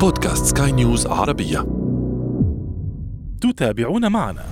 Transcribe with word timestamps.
بودكاست 0.00 0.58
سكاي 0.58 0.72
نيوز 0.72 1.06
عربية. 1.06 1.66
تتابعون 3.40 4.12
معنا. 4.12 4.44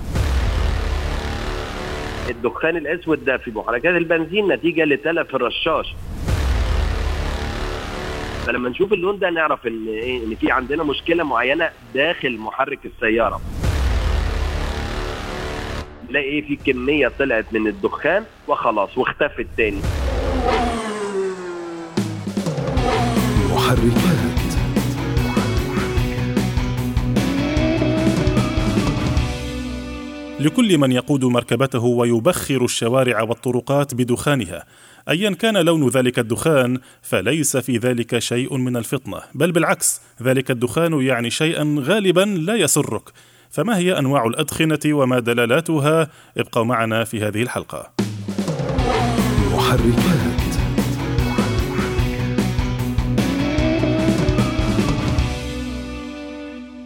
الدخان 2.29 2.77
الأسود 2.77 3.25
ده 3.25 3.37
في 3.37 3.51
محركات 3.51 3.95
البنزين 3.95 4.47
نتيجة 4.47 4.85
لتلف 4.85 5.35
الرشاش. 5.35 5.95
فلما 8.45 8.69
نشوف 8.69 8.93
اللون 8.93 9.19
ده 9.19 9.29
نعرف 9.29 9.67
إن 9.67 9.87
إيه 9.87 10.25
إن 10.25 10.35
في 10.35 10.51
عندنا 10.51 10.83
مشكلة 10.83 11.23
معينة 11.23 11.69
داخل 11.93 12.37
محرك 12.37 12.79
السيارة. 12.85 13.41
نلاقي 16.09 16.25
إيه؟ 16.25 16.47
في 16.47 16.55
كمية 16.55 17.11
طلعت 17.19 17.45
من 17.51 17.67
الدخان 17.67 18.23
وخلاص 18.47 18.97
واختفت 18.97 19.47
تاني. 19.57 19.81
محركات 23.51 24.26
لكل 30.39 30.77
من 30.77 30.91
يقود 30.91 31.25
مركبته 31.25 31.83
ويبخر 31.83 32.65
الشوارع 32.65 33.21
والطرقات 33.21 33.93
بدخانها. 33.93 34.63
ايا 35.09 35.29
كان 35.29 35.57
لون 35.57 35.89
ذلك 35.89 36.19
الدخان 36.19 36.79
فليس 37.01 37.57
في 37.57 37.77
ذلك 37.77 38.19
شيء 38.19 38.57
من 38.57 38.77
الفطنة 38.77 39.21
بل 39.35 39.51
بالعكس 39.51 40.01
ذلك 40.23 40.51
الدخان 40.51 41.01
يعني 41.01 41.29
شيئا 41.29 41.75
غالبا 41.79 42.21
لا 42.21 42.55
يسرك. 42.55 43.09
فما 43.49 43.77
هي 43.77 43.99
أنواع 43.99 44.25
الأدخنة 44.25 44.79
وما 44.85 45.19
دلالاتها؟ 45.19 46.07
ابقوا 46.37 46.63
معنا 46.63 47.03
في 47.03 47.23
هذه 47.23 47.41
الحلقة. 47.41 47.91
محركات. 49.53 50.46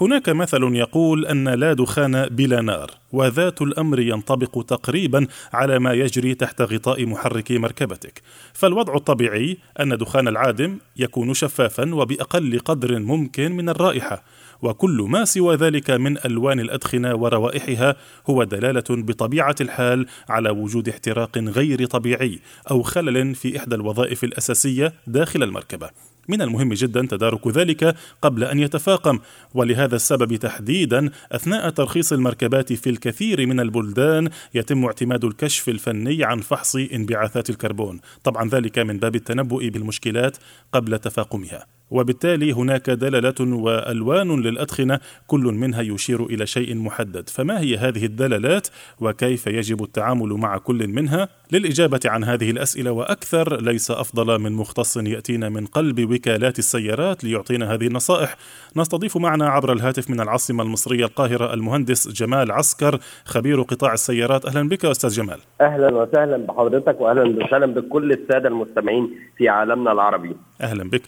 هناك 0.00 0.28
مثل 0.28 0.74
يقول 0.74 1.26
أن 1.26 1.48
لا 1.48 1.72
دخان 1.72 2.26
بلا 2.26 2.60
نار 2.60 2.90
وذات 3.12 3.62
الأمر 3.62 4.00
ينطبق 4.00 4.64
تقريبا 4.68 5.26
على 5.52 5.78
ما 5.78 5.92
يجري 5.92 6.34
تحت 6.34 6.62
غطاء 6.62 7.06
محرك 7.06 7.52
مركبتك. 7.52 8.22
فالوضع 8.52 8.94
الطبيعي 8.94 9.58
أن 9.80 9.96
دخان 9.96 10.28
العادم 10.28 10.78
يكون 10.96 11.34
شفافا 11.34 11.94
وبأقل 11.94 12.58
قدر 12.58 12.98
ممكن 12.98 13.52
من 13.52 13.68
الرائحة 13.68 14.22
وكل 14.62 15.06
ما 15.08 15.24
سوى 15.24 15.56
ذلك 15.56 15.90
من 15.90 16.18
ألوان 16.24 16.60
الأدخنة 16.60 17.14
وروائحها 17.14 17.96
هو 18.30 18.44
دلالة 18.44 18.84
بطبيعة 18.90 19.56
الحال 19.60 20.06
على 20.28 20.50
وجود 20.50 20.88
احتراق 20.88 21.38
غير 21.38 21.86
طبيعي 21.86 22.38
أو 22.70 22.82
خلل 22.82 23.34
في 23.34 23.58
إحدى 23.58 23.74
الوظائف 23.74 24.24
الأساسية 24.24 24.92
داخل 25.06 25.42
المركبة. 25.42 26.13
من 26.28 26.42
المهم 26.42 26.72
جدا 26.72 27.06
تدارك 27.10 27.48
ذلك 27.48 27.96
قبل 28.22 28.44
أن 28.44 28.58
يتفاقم. 28.58 29.18
ولهذا 29.54 29.96
السبب 29.96 30.36
تحديدا 30.36 31.10
أثناء 31.32 31.70
ترخيص 31.70 32.12
المركبات 32.12 32.72
في 32.72 32.90
الكثير 32.90 33.46
من 33.46 33.60
البلدان 33.60 34.28
يتم 34.54 34.84
اعتماد 34.84 35.24
الكشف 35.24 35.68
الفني 35.68 36.24
عن 36.24 36.40
فحص 36.40 36.76
انبعاثات 36.76 37.50
الكربون. 37.50 38.00
طبعا 38.24 38.48
ذلك 38.48 38.78
من 38.78 38.98
باب 38.98 39.14
التنبؤ 39.14 39.68
بالمشكلات 39.68 40.36
قبل 40.72 40.98
تفاقمها. 40.98 41.73
وبالتالي 41.90 42.52
هناك 42.52 42.90
دلالات 42.90 43.40
وألوان 43.40 44.40
للأدخنة 44.40 45.00
كل 45.26 45.40
منها 45.40 45.82
يشير 45.82 46.26
إلى 46.26 46.46
شيء 46.46 46.76
محدد. 46.76 47.28
فما 47.28 47.60
هي 47.60 47.76
هذه 47.76 48.04
الدلالات 48.04 48.68
وكيف 49.00 49.46
يجب 49.46 49.82
التعامل 49.82 50.28
مع 50.28 50.58
كل 50.58 50.88
منها؟ 50.88 51.28
للإجابة 51.52 52.00
عن 52.04 52.24
هذه 52.24 52.50
الأسئلة 52.50 52.90
وأكثر 52.90 53.60
ليس 53.60 53.90
أفضل 53.90 54.38
من 54.38 54.52
مختص 54.52 54.96
يأتينا 54.96 55.48
من 55.48 55.66
قلب 55.66 56.12
وكالات 56.12 56.58
السيارات 56.58 57.24
ليعطينا 57.24 57.74
هذه 57.74 57.86
النصائح. 57.86 58.36
نستضيف 58.76 59.16
معنا 59.16 59.48
عبر 59.48 59.72
الهاتف 59.72 60.10
من 60.10 60.20
العاصمة 60.20 60.62
المصرية 60.62 61.04
القاهرة 61.04 61.54
المهندس 61.54 62.08
جمال 62.08 62.52
عسكر 62.52 62.98
خبير 63.24 63.62
قطاع 63.62 63.92
السيارات. 63.92 64.46
أهلا 64.46 64.68
بك 64.68 64.84
أستاذ 64.84 65.10
جمال. 65.10 65.38
أهلا 65.60 65.94
وسهلا 65.94 66.36
بحضرتك 66.36 67.00
واهلا 67.00 67.44
وسهلا 67.44 67.66
بكل 67.66 68.12
السادة 68.12 68.48
المستمعين 68.48 69.10
في 69.36 69.48
عالمنا 69.48 69.92
العربي. 69.92 70.36
أهلا 70.60 70.90
بك. 70.90 71.02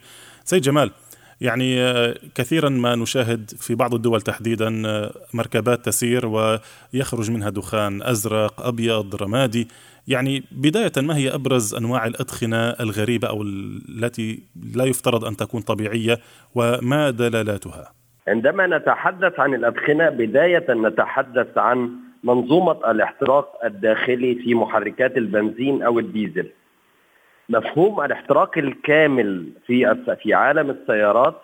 سيد 0.47 0.63
جمال 0.63 0.91
يعني 1.41 1.81
آه، 1.81 2.15
كثيرا 2.35 2.69
ما 2.69 2.95
نشاهد 2.95 3.51
في 3.51 3.75
بعض 3.75 3.95
الدول 3.95 4.21
تحديدا 4.21 4.83
آه، 4.87 5.11
مركبات 5.35 5.85
تسير 5.85 6.27
ويخرج 6.27 7.31
منها 7.31 7.51
دخان 7.51 8.03
أزرق 8.03 8.67
أبيض 8.67 9.15
رمادي. 9.23 9.69
يعني 10.09 10.43
بداية 10.53 10.93
ما 10.97 11.17
هي 11.17 11.35
أبرز 11.35 11.75
أنواع 11.75 12.07
الأدخنة 12.07 12.57
الغريبة 12.57 13.29
أو 13.29 13.43
التي 13.43 14.43
لا 14.75 14.85
يفترض 14.85 15.25
أن 15.25 15.37
تكون 15.37 15.61
طبيعية 15.61 16.19
وما 16.55 17.11
دلالاتها؟ 17.11 17.93
عندما 18.29 18.67
نتحدث 18.67 19.41
عن 19.41 19.55
الأدخنة 19.55 20.09
بداية 20.09 20.67
نتحدث 20.71 21.59
عن 21.59 21.91
منظومة 22.25 22.91
الاحتراق 22.91 23.65
الداخلي 23.65 24.35
في 24.35 24.55
محركات 24.55 25.17
البنزين 25.17 25.83
أو 25.83 25.99
الديزل. 25.99 26.51
مفهوم 27.49 28.01
الاحتراق 28.01 28.59
الكامل 28.59 29.53
في 29.67 30.05
في 30.23 30.35
عالم 30.35 30.71
السيارات 30.71 31.35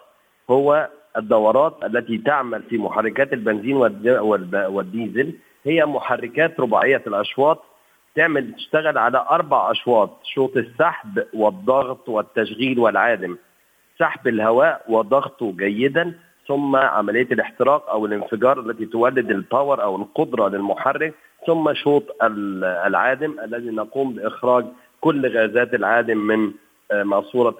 هو 0.50 0.88
الدورات 1.16 1.76
التي 1.84 2.18
تعمل 2.18 2.62
في 2.62 2.78
محركات 2.78 3.32
البنزين 3.32 3.76
والديزل. 4.52 5.34
هي 5.64 5.86
محركات 5.86 6.60
رباعية 6.60 7.02
الأشواط 7.06 7.64
تعمل 8.14 8.54
تشتغل 8.54 8.98
على 8.98 9.26
أربع 9.30 9.70
أشواط 9.70 10.10
شوط 10.24 10.56
السحب 10.56 11.24
والضغط 11.34 12.08
والتشغيل 12.08 12.78
والعادم 12.78 13.36
سحب 13.98 14.28
الهواء 14.28 14.84
وضغطه 14.88 15.52
جيدا 15.56 16.14
ثم 16.48 16.76
عملية 16.76 17.28
الاحتراق 17.32 17.90
أو 17.90 18.06
الانفجار 18.06 18.60
التي 18.60 18.86
تولد 18.86 19.30
الباور 19.30 19.82
أو 19.82 19.96
القدرة 19.96 20.48
للمحرك 20.48 21.14
ثم 21.46 21.74
شوط 21.74 22.16
العادم 22.86 23.40
الذي 23.44 23.70
نقوم 23.70 24.12
بإخراج 24.14 24.64
كل 25.02 25.36
غازات 25.36 25.74
العادم 25.74 26.18
من 26.18 26.52
آه، 26.92 27.02
ماسوره 27.02 27.56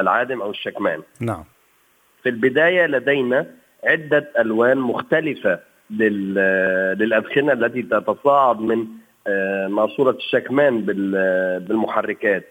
العادم 0.00 0.42
أو 0.42 0.50
الشكمان. 0.50 1.02
نعم. 1.20 1.44
في 2.22 2.28
البداية 2.28 2.86
لدينا 2.86 3.46
عدة 3.84 4.30
ألوان 4.38 4.78
مختلفة 4.78 5.60
للأدخنة 5.90 7.52
التي 7.52 7.82
تتصاعد 7.82 8.60
من 8.60 8.86
آه، 9.26 9.66
ماسوره 9.68 10.10
الشكمان 10.10 10.80
بالمحركات. 11.68 12.44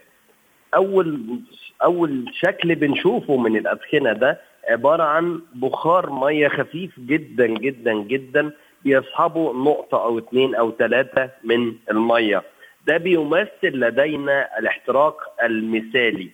أول 0.75 1.39
أول 1.83 2.25
شكل 2.33 2.75
بنشوفه 2.75 3.37
من 3.37 3.57
الأدخنة 3.57 4.13
ده 4.13 4.41
عبارة 4.69 5.03
عن 5.03 5.41
بخار 5.55 6.09
مية 6.09 6.47
خفيف 6.47 6.99
جدا 6.99 7.45
جدا 7.47 7.93
جدا 7.93 8.51
بيصحبه 8.83 9.53
نقطة 9.53 10.03
أو 10.03 10.17
اثنين 10.19 10.55
أو 10.55 10.71
ثلاثة 10.71 11.29
من 11.43 11.73
المية. 11.91 12.43
ده 12.87 12.97
بيمثل 12.97 13.47
لدينا 13.63 14.59
الاحتراق 14.59 15.21
المثالي. 15.43 16.29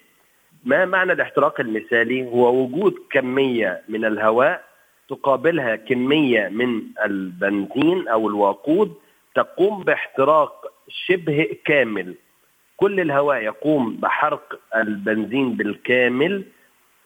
ما 0.66 0.86
معنى 0.86 1.12
الاحتراق 1.14 1.60
المثالي؟ 1.60 2.24
هو 2.26 2.64
وجود 2.64 2.96
كمية 3.12 3.82
من 3.90 4.06
الهواء 4.06 4.64
تقابلها 5.10 5.76
كمية 5.76 6.48
من 6.50 6.82
البنزين 7.06 8.08
أو 8.08 8.28
الوقود 8.28 8.94
تقوم 9.36 9.84
باحتراق 9.84 10.66
شبه 10.90 11.48
كامل. 11.66 12.16
كل 12.78 13.00
الهواء 13.00 13.38
يقوم 13.42 13.98
بحرق 13.98 14.60
البنزين 14.76 15.54
بالكامل. 15.58 16.44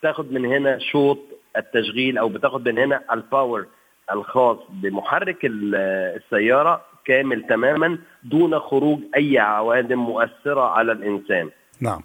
تاخد 0.02 0.32
من 0.32 0.46
هنا 0.46 0.80
شوط 0.80 1.20
التشغيل 1.58 2.18
أو 2.18 2.30
بتاخد 2.30 2.70
من 2.70 2.80
هنا 2.80 3.04
الباور 3.12 3.66
الخاص 4.12 4.58
بمحرك 4.70 5.38
السيارة. 5.44 6.86
كامل 7.08 7.44
تماما 7.48 7.98
دون 8.24 8.60
خروج 8.60 9.00
أي 9.16 9.40
عوادم 9.40 10.00
مؤثرة 10.00 10.62
على 10.62 10.92
الإنسان. 10.92 11.50
نعم. 11.82 12.02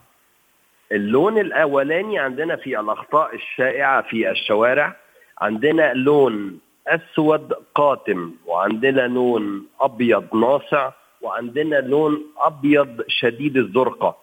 اللون 0.92 1.38
الأولاني 1.38 2.18
عندنا 2.18 2.56
في 2.56 2.80
الأخطاء 2.80 3.34
الشائعة 3.34 4.02
في 4.02 4.30
الشوارع 4.30 4.96
عندنا 5.40 5.92
لون 5.94 6.60
أسود 6.86 7.52
قاتم 7.74 8.32
وعندنا 8.46 9.00
لون 9.00 9.66
أبيض 9.80 10.36
ناصع 10.36 10.90
وعندنا 11.20 11.76
لون 11.76 12.22
أبيض 12.38 13.02
شديد 13.08 13.56
الزرقه 13.56 14.16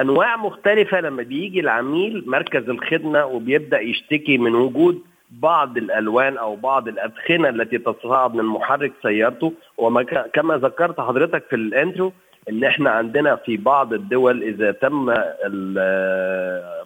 أنواع 0.00 0.36
مختلفة 0.36 1.00
لما 1.00 1.22
بيجي 1.22 1.60
العميل 1.60 2.24
مركز 2.26 2.68
الخدمة 2.68 3.24
وبيبدأ 3.24 3.80
يشتكي 3.80 4.38
من 4.38 4.54
وجود 4.54 5.02
بعض 5.30 5.76
الألوان 5.76 6.36
أو 6.36 6.56
بعض 6.56 6.88
الأدخنة 6.88 7.48
التي 7.48 7.78
تصعد 7.78 8.34
من 8.34 8.44
محرك 8.44 8.92
سيارته. 9.02 9.52
وكما 9.78 10.56
ذكرت 10.56 11.00
حضرتك 11.00 11.44
في 11.50 11.56
الانترو 11.56 12.12
إن 12.50 12.64
إحنا 12.64 12.90
عندنا 12.90 13.36
في 13.36 13.56
بعض 13.56 13.92
الدول 13.92 14.42
إذا 14.42 14.70
تم 14.72 15.14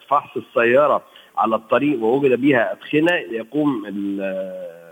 فحص 0.07 0.37
السيارة 0.37 1.01
على 1.37 1.55
الطريق 1.55 2.03
ووجد 2.03 2.41
بها 2.41 2.71
أدخنة 2.71 3.11
يقوم 3.11 3.83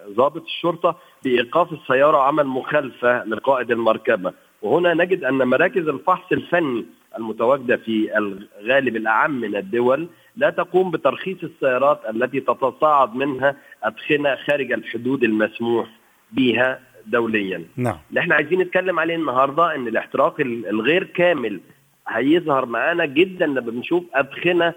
ضابط 0.09 0.43
الشرطة 0.43 0.95
بإيقاف 1.23 1.73
السيارة 1.73 2.17
وعمل 2.17 2.47
مخالفة 2.47 3.23
لقائد 3.25 3.71
المركبة. 3.71 4.33
وهنا 4.61 4.93
نجد 4.93 5.23
أن 5.23 5.35
مراكز 5.47 5.87
الفحص 5.87 6.31
الفني 6.31 6.85
المتواجدة 7.17 7.77
في 7.77 8.17
الغالب 8.17 8.95
الأعم 8.95 9.31
من 9.41 9.55
الدول 9.55 10.07
لا 10.35 10.49
تقوم 10.49 10.91
بترخيص 10.91 11.37
السيارات 11.43 12.01
التي 12.09 12.39
تتصاعد 12.39 13.15
منها 13.15 13.55
ادخنه 13.83 14.35
خارج 14.35 14.71
الحدود 14.71 15.23
المسموح 15.23 15.87
بها 16.31 16.79
دوليا. 17.05 17.65
نعم. 17.77 17.97
اللي 18.09 18.19
إحنا 18.19 18.35
عايزين 18.35 18.61
نتكلم 18.61 18.99
عليه 18.99 19.15
النهارده 19.15 19.75
إن 19.75 19.87
الاحتراق 19.87 20.35
الغير 20.41 21.03
كامل 21.03 21.59
هيظهر 22.07 22.65
معانا 22.65 23.05
جدا 23.05 23.45
لما 23.45 23.61
بنشوف 23.61 24.03
ادخنه 24.13 24.73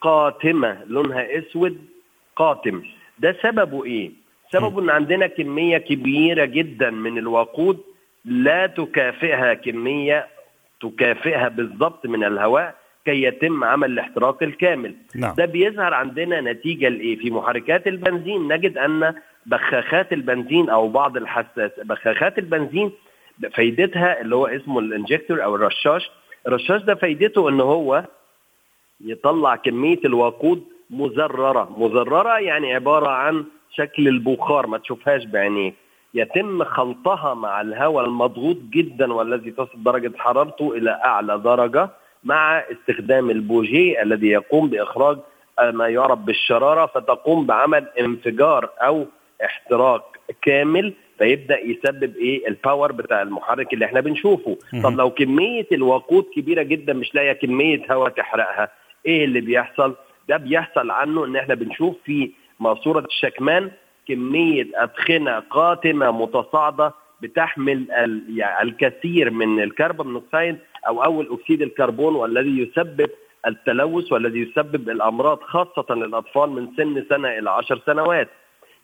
قاتمة 0.00 0.84
لونها 0.86 1.38
أسود 1.38 1.78
قاتم. 2.36 2.82
ده 3.18 3.36
سببه 3.42 3.84
إيه؟ 3.84 4.10
سببه 4.52 4.82
إن 4.82 4.90
عندنا 4.90 5.26
كمية 5.26 5.78
كبيرة 5.78 6.44
جدا 6.44 6.90
من 6.90 7.18
الوقود 7.18 7.80
لا 8.24 8.66
تكافئها 8.66 9.54
كمية 9.54 10.26
تكافئها 10.80 11.48
بالضبط 11.48 12.06
من 12.06 12.24
الهواء 12.24 12.74
كي 13.06 13.22
يتم 13.22 13.64
عمل 13.64 13.90
الاحتراق 13.90 14.42
الكامل. 14.42 14.94
نعم. 15.14 15.34
ده 15.34 15.44
بيظهر 15.44 15.94
عندنا 15.94 16.40
نتيجة 16.40 16.88
لإيه؟ 16.88 17.16
في 17.18 17.30
محركات 17.30 17.86
البنزين. 17.86 18.52
نجد 18.52 18.78
أن 18.78 19.14
بخاخات 19.46 20.12
البنزين 20.12 20.70
أو 20.70 20.88
بعض 20.88 21.16
الحساس 21.16 21.70
بخاخات 21.84 22.38
البنزين 22.38 22.92
فايدتها 23.54 24.20
اللي 24.20 24.36
هو 24.36 24.46
اسمه 24.46 24.78
الإنجكتور 24.78 25.44
أو 25.44 25.54
الرشاش. 25.54 26.10
الرشاش 26.46 26.82
ده 26.82 26.94
فايدته 26.94 27.48
أن 27.48 27.60
هو 27.60 28.04
يطلع 29.00 29.56
كمية 29.56 30.00
الوقود 30.04 30.64
مزررة. 30.90 31.76
مزررة 31.78 32.38
يعني 32.38 32.74
عبارة 32.74 33.08
عن 33.08 33.44
شكل 33.70 34.08
البخار 34.08 34.66
ما 34.66 34.78
تشوفهاش 34.78 35.24
بعينيك. 35.24 35.74
يتم 36.14 36.64
خلطها 36.64 37.34
مع 37.34 37.60
الهواء 37.60 38.04
المضغوط 38.04 38.56
جدا 38.70 39.12
والذي 39.12 39.50
تصل 39.50 39.82
درجة 39.82 40.12
حرارته 40.18 40.72
إلى 40.76 40.90
أعلى 41.04 41.38
درجة. 41.38 41.90
مع 42.26 42.58
استخدام 42.72 43.30
البوجي 43.30 44.02
الذي 44.02 44.28
يقوم 44.28 44.68
بإخراج 44.70 45.18
ما 45.72 45.88
يعرف 45.88 46.18
بالشرارة 46.18 46.86
فتقوم 46.86 47.46
بعمل 47.46 47.86
انفجار 48.00 48.70
أو 48.80 49.06
احتراق 49.44 50.16
كامل 50.42 50.92
فيبدأ 51.18 51.58
يسبب 51.60 52.16
إيه؟ 52.16 52.48
ال 52.48 52.55
power 52.55 52.92
بتاع 52.92 53.22
المحرك 53.22 53.72
اللي 53.74 53.84
إحنا 53.84 54.00
بنشوفه. 54.00 54.56
طب 54.82 54.96
لو 54.98 55.10
كمية 55.10 55.66
الوقود 55.72 56.24
كبيرة 56.36 56.62
جدا 56.62 56.92
مش 56.92 57.14
لاقية 57.14 57.32
كمية 57.32 57.82
هواء 57.92 58.08
تحرقها 58.10 58.68
إيه 59.06 59.24
اللي 59.24 59.40
بيحصل؟ 59.40 59.94
ده 60.28 60.36
بيحصل 60.36 60.90
عنه 60.90 61.24
إن 61.24 61.36
إحنا 61.36 61.54
بنشوف 61.54 61.96
في 62.04 62.30
ماسورة 62.60 63.00
الشكمان 63.06 63.70
كمية 64.08 64.66
أدخنة 64.74 65.38
قاتمة 65.50 66.10
متصاعدة 66.10 66.92
بتحمل 67.22 67.84
الكثير 68.62 69.30
من 69.30 69.62
ال 69.62 69.68
carbon 69.68 70.06
monoxide 70.06 70.58
أو 70.88 71.04
أول 71.04 71.28
أكسيد 71.32 71.62
الكربون 71.62 72.14
والذي 72.14 72.58
يسبب 72.62 73.10
التلوث 73.46 74.12
والذي 74.12 74.40
يسبب 74.40 74.88
الأمراض 74.90 75.40
خاصة 75.42 75.94
للأطفال 75.94 76.50
من 76.50 76.68
سن 76.76 77.04
سنة 77.10 77.28
إلى 77.38 77.50
عشر 77.50 77.80
سنوات 77.86 78.28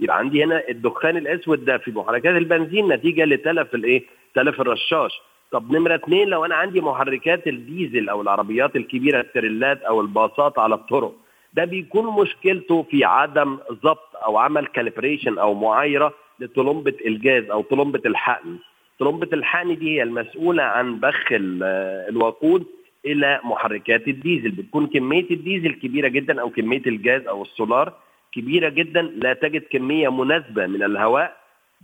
يبقى 0.01 0.19
عندي 0.19 0.45
هنا 0.45 0.63
الدخان 0.69 1.17
الأسود 1.17 1.65
ده 1.65 1.79
في 1.79 1.91
محركات 1.91 2.37
البنزين 2.37 2.89
نتيجة 2.93 3.25
لتلف 3.25 3.75
الإيه؟ 3.75 4.03
تلف 4.35 4.61
الرشاش 4.61 5.21
طب 5.51 5.73
نمرة 5.73 5.95
اثنين 5.95 6.29
لو 6.29 6.45
أنا 6.45 6.55
عندي 6.55 6.81
محركات 6.81 7.47
الديزل 7.47 8.09
أو 8.09 8.23
العربيات 8.23 8.77
الكبيرة 8.77 9.21
التريلات 9.21 9.83
أو 9.83 10.01
الباصات 10.01 10.59
على 10.59 10.75
الطرق 10.75 11.15
ده 11.55 11.65
بيكون 11.65 12.23
مشكلته 12.23 12.83
في 12.83 13.05
عدم 13.05 13.59
ضبط 13.73 14.17
أو 14.25 14.39
عمل 14.39 14.67
calibration 14.67 15.39
أو 15.39 15.55
معايرة 15.55 16.15
لطلمبة 16.43 16.95
الجاز 17.07 17.51
أو 17.51 17.63
طلمبة 17.63 18.03
الحقن. 18.07 18.57
طلمبة 18.99 19.29
الحقن 19.33 19.77
دي 19.79 19.97
هي 19.97 20.03
المسؤولة 20.03 20.63
عن 20.63 21.01
بخ 21.01 21.27
الوقود 21.33 22.67
إلى 23.07 23.41
محركات 23.45 24.09
الديزل. 24.09 24.51
بتكون 24.51 24.87
كمية 24.87 25.31
الديزل 25.31 25.73
كبيرة 25.75 26.09
جدا 26.09 26.41
أو 26.41 26.51
كمية 26.51 26.83
الجاز 26.87 27.27
أو 27.27 27.43
السولار 27.43 27.93
كبيرة 28.33 28.69
جدا. 28.69 29.03
لا 29.03 29.33
تجد 29.33 29.63
كمية 29.63 30.09
مناسبة 30.09 30.67
من 30.67 30.83
الهواء 30.83 31.37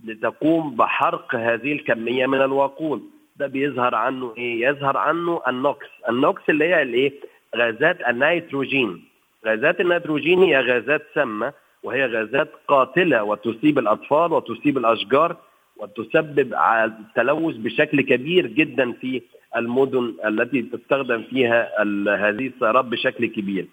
لتقوم 0.05 0.75
بحرق 0.75 1.35
هذه 1.35 1.71
الكمية 1.73 2.25
من 2.25 2.41
الوقود. 2.41 3.03
ده 3.35 3.47
بيظهر 3.47 3.95
عنه 3.95 4.33
إيه؟ 4.37 4.67
يظهر 4.67 4.97
عنه 4.97 5.41
ال 5.47 5.55
NOx. 5.55 5.87
ال 6.09 6.17
NOx 6.17 6.41
اللي 6.49 6.65
هي 6.65 6.81
الإيه؟ 6.81 7.13
غازات 7.55 7.97
النيتروجين. 8.09 9.03
غازات 9.45 9.81
النيتروجين 9.81 10.39
هي 10.39 10.59
غازات 10.59 11.01
سامة 11.15 11.53
وهي 11.83 12.05
غازات 12.05 12.51
قاتلة 12.67 13.23
وتصيب 13.23 13.79
الأطفال 13.79 14.33
وتصيب 14.33 14.77
الأشجار 14.77 15.35
وتسبب 15.77 16.53
التلوث 16.85 17.55
بشكل 17.55 18.01
كبير 18.01 18.47
جدا 18.47 18.91
في 18.91 19.21
المدن 19.55 20.13
التي 20.25 20.61
تستخدم 20.61 21.23
فيها 21.23 21.81
هذه 22.29 22.47
السيارات 22.47 22.85
بشكل 22.85 23.25
كبير. 23.25 23.67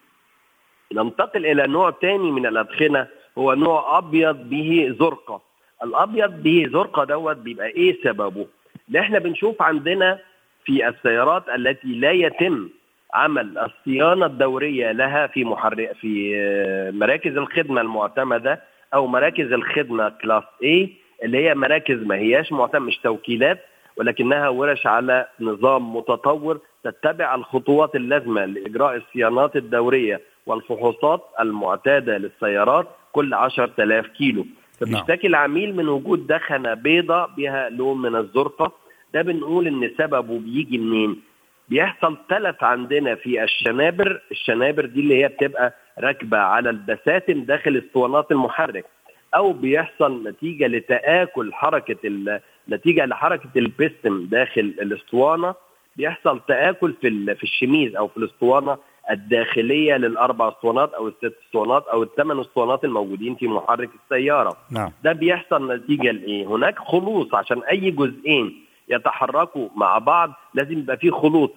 ننتقل 0.92 1.46
إلى 1.46 1.66
نوع 1.66 1.90
ثاني 1.90 2.30
من 2.30 2.46
الأدخنة 2.46 3.06
هو 3.38 3.54
نوع 3.54 3.98
أبيض 3.98 4.48
به 4.48 4.96
زرقه. 5.00 5.40
الأبيض 5.84 6.42
به 6.42 6.68
زرقه 6.72 7.04
دوت 7.04 7.36
بيبقى 7.36 7.66
إيه 7.66 8.02
سببه؟ 8.04 8.46
اللي 8.88 9.00
إحنا 9.00 9.18
بنشوف 9.18 9.62
عندنا 9.62 10.18
في 10.64 10.88
السيارات 10.88 11.48
التي 11.48 11.88
لا 11.88 12.10
يتم 12.10 12.68
عمل 13.14 13.58
الصيانة 13.58 14.26
الدورية 14.26 14.92
لها 14.92 15.26
في 15.26 15.44
محرك 15.44 15.92
في 16.00 16.32
مراكز 16.94 17.36
الخدمة 17.36 17.80
المعتمدة 17.80 18.62
أو 18.94 19.06
مراكز 19.06 19.52
الخدمة 19.52 20.08
كلاس 20.08 20.42
A 20.42 20.88
اللي 21.24 21.48
هي 21.48 21.54
مراكز 21.54 22.02
ما 22.02 22.14
هياش 22.14 22.52
معتمد 22.52 22.82
مش 22.82 22.98
توكيلات 22.98 23.58
ولكنها 23.96 24.48
ورش 24.48 24.86
على 24.86 25.26
نظام 25.40 25.96
متطور 25.96 26.60
تتبع 26.84 27.34
الخطوات 27.34 27.94
اللازمة 27.96 28.44
لإجراء 28.44 28.96
الصيانات 28.96 29.56
الدورية 29.56 30.20
والفحوصات 30.46 31.24
المعتادة 31.40 32.18
للسيارات 32.18 32.86
كل 33.12 33.34
10000 33.34 34.06
كيلو. 34.06 34.46
فبيشتكي 34.80 35.26
العميل 35.26 35.76
من 35.76 35.88
وجود 35.88 36.26
دخنة 36.26 36.74
بيضاء 36.74 37.30
بها 37.36 37.68
لون 37.68 38.02
من 38.02 38.16
الزرقه 38.16 38.72
ده 39.14 39.22
بنقول 39.22 39.66
إن 39.66 39.90
سببه 39.98 40.38
بيجي 40.38 40.78
منين؟ 40.78 41.20
بيحصل 41.68 42.16
تلف 42.28 42.64
عندنا 42.64 43.14
في 43.14 43.44
الشنابر. 43.44 44.20
الشنابر 44.30 44.86
دي 44.86 45.00
اللي 45.00 45.24
هي 45.24 45.28
بتبقى 45.28 45.74
راكبة 45.98 46.38
على 46.38 46.70
البساتم 46.70 47.44
داخل 47.44 47.82
اسطوانات 47.86 48.32
المحرك 48.32 48.84
أو 49.34 49.52
بيحصل 49.52 50.28
نتيجة 50.28 50.66
لتآكل 50.66 51.52
حركة 51.52 51.98
نتيجة 52.68 53.06
لحركة 53.06 53.50
البستم 53.56 54.26
داخل 54.26 54.60
الاسطوانة. 54.60 55.54
بيحصل 55.96 56.40
تآكل 56.48 56.94
في 57.00 57.34
في 57.34 57.42
الشميز 57.42 57.96
أو 57.96 58.08
في 58.08 58.16
الاسطوانة 58.16 58.78
الداخلية 59.10 59.96
للأربع 59.96 60.48
اسطوانات 60.48 60.94
أو 60.94 61.08
الست 61.08 61.34
اسطوانات 61.46 61.86
أو 61.86 62.02
الثمان 62.02 62.40
اسطوانات 62.40 62.84
الموجودين 62.84 63.34
في 63.34 63.48
محرك 63.48 63.90
السيارة. 64.04 64.56
نعم. 64.70 64.90
ده 65.04 65.12
بيحصل 65.12 65.72
نتيجة 65.72 66.10
لإيه؟ 66.10 66.46
هناك 66.46 66.78
خلوص 66.78 67.34
عشان 67.34 67.62
أي 67.62 67.90
جزئين 67.90 68.65
يتحركوا 68.88 69.68
مع 69.76 69.98
بعض 69.98 70.32
لازم 70.54 70.78
يبقى 70.78 70.96
في 70.96 71.10
خلوص 71.10 71.52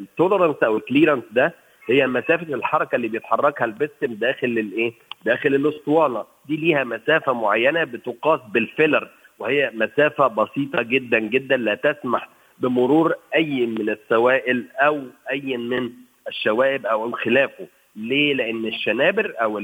ال 0.00 0.06
tolerance 0.06 0.56
أو 0.62 0.76
ال 0.76 0.81
clearance 0.81 1.24
ده 1.30 1.54
هي 1.88 2.06
مسافة 2.06 2.54
الحركة 2.54 2.96
اللي 2.96 3.08
بيتحركها 3.08 3.64
البستم 3.64 4.14
داخل 4.14 4.46
الايه 4.46 4.92
داخل 5.24 5.54
الأسطوانة. 5.54 6.24
دي 6.48 6.56
ليها 6.56 6.84
مسافة 6.84 7.32
معينة 7.32 7.84
بتقاس 7.84 8.40
بالفيلر 8.52 9.08
وهي 9.38 9.70
مسافة 9.74 10.26
بسيطة 10.26 10.82
جدا 10.82 11.18
جدا 11.18 11.56
لا 11.56 11.74
تسمح 11.74 12.28
بمرور 12.58 13.14
أي 13.34 13.66
من 13.66 13.88
السوائل 13.90 14.64
أو 14.76 15.02
أي 15.30 15.56
من 15.56 15.90
الشوائب 16.28 16.86
أو 16.86 17.10
خلافه 17.12 17.66
ليه؟ 17.96 18.34
لأن 18.34 18.66
الشنابر 18.66 19.34
أو 19.42 19.58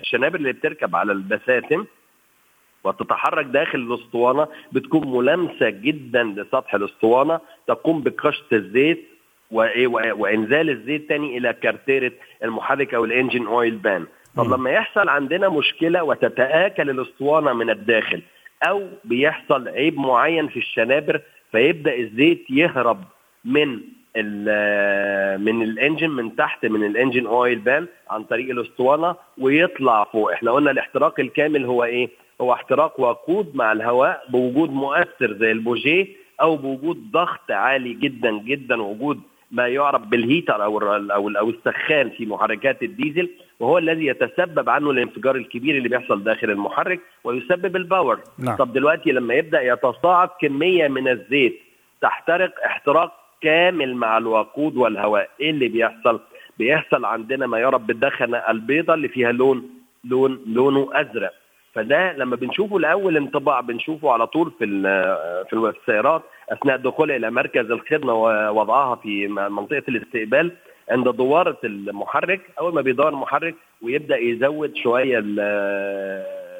الشنابر 0.00 0.36
اللي 0.38 0.52
بتركب 0.52 0.96
على 0.96 1.12
البساتم 1.12 1.86
وتتحرك 2.84 3.46
داخل 3.46 3.78
الاسطوانة 3.78 4.46
بتكون 4.72 5.16
ملامسه 5.16 5.70
جدا 5.70 6.22
لسطح 6.24 6.74
الاسطوانة 6.74 7.40
تقوم 7.66 8.02
بقشط 8.02 8.52
الزيت 8.52 9.04
وإنزال 9.50 10.70
الزيت 10.70 11.08
تاني 11.08 11.38
إلى 11.38 11.52
كارتيرة 11.52 12.12
المحرك 12.44 12.94
أو 12.94 13.04
ال 13.04 13.10
engine 13.10 13.46
oil 13.46 13.74
pan. 13.76 14.06
طب 14.36 14.52
لما 14.54 14.70
يحصل 14.70 15.08
عندنا 15.08 15.48
مشكلة 15.48 16.02
وتتآكل 16.04 16.90
الاسطوانة 16.90 17.52
من 17.52 17.70
الداخل 17.70 18.22
أو 18.62 18.88
بيحصل 19.04 19.68
عيب 19.68 19.98
معين 19.98 20.48
في 20.48 20.56
الشنابر 20.56 21.20
فيبدأ 21.52 21.94
الزيت 21.94 22.44
يهرب 22.50 23.04
من 23.44 23.80
من 25.44 25.62
ال 25.62 25.69
engine 25.69 26.10
من 26.10 26.36
تحت 26.36 26.66
من 26.66 26.84
ال 26.84 26.90
engine 26.90 27.26
oil 27.26 27.58
pan 27.58 27.86
عن 28.10 28.24
طريق 28.24 28.50
الاسطوانة 28.50 29.16
ويطلع 29.38 30.04
فوق. 30.04 30.32
إحنا 30.32 30.50
قلنا 30.52 30.70
الاحتراق 30.70 31.20
الكامل 31.20 31.64
هو 31.64 31.84
إيه؟ 31.84 32.08
هو 32.40 32.52
احتراق 32.52 33.00
وقود 33.00 33.56
مع 33.56 33.72
الهواء 33.72 34.24
بوجود 34.28 34.70
مؤثر 34.70 35.32
زي 35.32 35.52
البوجيه 35.52 36.06
أو 36.40 36.56
بوجود 36.56 37.10
ضغط 37.12 37.50
عالي 37.50 37.94
جدا 37.94 38.30
جدا 38.38 38.82
وجود 38.82 39.20
ما 39.50 39.68
يعرف 39.68 40.02
بال 40.02 40.17
heater 40.17 40.64
أو 40.64 40.78
أو 40.94 41.28
أو 41.28 41.50
السخان 41.50 42.10
في 42.10 42.26
محركات 42.26 42.82
الديزل 42.82 43.30
وهو 43.60 43.78
الذي 43.78 44.06
يتسبب 44.06 44.68
عنه 44.68 44.90
الانفجار 44.90 45.36
الكبير 45.36 45.76
اللي 45.76 45.88
بيحصل 45.88 46.24
داخل 46.24 46.50
المحرك 46.50 47.00
ويسبب 47.24 47.76
ال 47.76 47.82
power. 47.82 48.20
نعم. 48.38 48.56
طب 48.56 48.72
دلوقتي 48.72 49.12
لما 49.12 49.34
يبدأ 49.34 49.62
يتصاعد 49.62 50.28
كمية 50.40 50.88
من 50.88 51.08
الزيت 51.08 51.60
تحترق 52.00 52.64
احتراق 52.66 53.12
كامل 53.40 53.94
مع 53.94 54.18
الوقود 54.18 54.76
والهواء. 54.76 55.30
إيه 55.40 55.50
اللي 55.50 55.68
بيحصل؟ 55.68 56.20
بيحصل 56.58 57.04
عندنا 57.04 57.46
ما 57.46 57.58
يعرف 57.58 57.82
بالدخنة 57.82 58.38
البيضاء 58.38 58.96
اللي 58.96 59.08
فيها 59.08 59.32
لون 59.32 59.70
لون 60.04 60.44
لونه 60.46 60.88
أزرق. 60.92 61.32
فده 61.74 62.12
لما 62.12 62.36
بنشوفه 62.36 62.80
لأول 62.80 63.16
انطباع 63.16 63.60
بنشوفه 63.60 64.12
على 64.12 64.26
طول 64.26 64.52
في 64.58 64.66
في 65.50 65.72
السيارات 65.80 66.22
أثناء 66.50 66.76
دخولها 66.76 67.16
إلى 67.16 67.30
مركز 67.30 67.70
الخدمة 67.70 68.12
ووضعها 68.14 68.94
في 68.96 69.28
منطقة 69.28 69.82
الاستقبال 69.88 70.52
عند 70.90 71.08
دواره 71.08 71.58
المحرك. 71.64 72.40
أول 72.60 72.74
ما 72.74 72.80
بيدور 72.80 73.08
المحرك 73.08 73.54
ويبدأ 73.82 74.16
يزود 74.16 74.76
شوية 74.76 75.18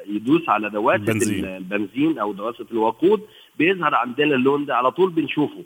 يدوس 0.07 0.49
على 0.49 0.69
دواسة 0.69 0.95
البنزين. 0.95 1.45
البنزين 1.45 2.19
أو 2.19 2.33
دواسة 2.33 2.65
الوقود 2.71 3.21
بيظهر 3.57 3.95
عندنا 3.95 4.35
اللون 4.35 4.65
ده 4.65 4.75
على 4.75 4.91
طول 4.91 5.09
بنشوفه. 5.09 5.63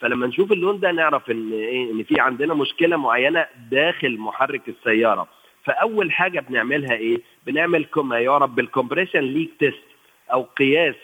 فلما 0.00 0.26
نشوف 0.26 0.52
اللون 0.52 0.80
ده 0.80 0.92
نعرف 0.92 1.30
إن 1.30 1.52
إيه 1.52 1.92
إن 1.92 2.02
في 2.02 2.20
عندنا 2.20 2.54
مشكلة 2.54 2.96
معينة 2.96 3.46
داخل 3.70 4.18
محرك 4.18 4.62
السيارة. 4.68 5.28
فأول 5.66 6.12
حاجة 6.12 6.40
بنعملها 6.40 6.92
إيه؟ 6.92 7.18
بنعمل 7.46 7.86
ما 7.96 8.18
يعرف 8.18 8.50
بال 8.50 8.61
compression 8.61 9.20
leak 9.20 9.50
test 9.58 9.82
أو 10.32 10.42
قياس 10.42 10.94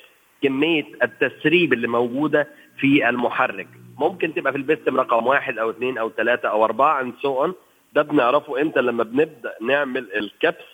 كمية 0.43 0.85
التسريب 1.03 1.73
اللي 1.73 1.89
موجودة 1.89 2.49
في 2.79 3.09
المحرك. 3.09 3.69
ممكن 3.99 4.35
تبقى 4.35 4.53
في 4.53 4.59
البستم 4.59 5.01
رقم 5.01 5.27
واحد 5.27 5.59
أو 5.59 5.71
اثنين 5.71 5.99
أو 5.99 6.11
ثلاثة 6.11 6.49
أو 6.49 6.65
أربعة 6.65 7.01
and 7.01 7.15
so 7.23 7.53
ده 7.93 8.03
بنعرفه 8.03 8.61
إمتى؟ 8.63 8.81
لما 8.81 9.05
بنبدأ 9.05 9.55
نعمل 9.61 10.09
الكبس 10.17 10.65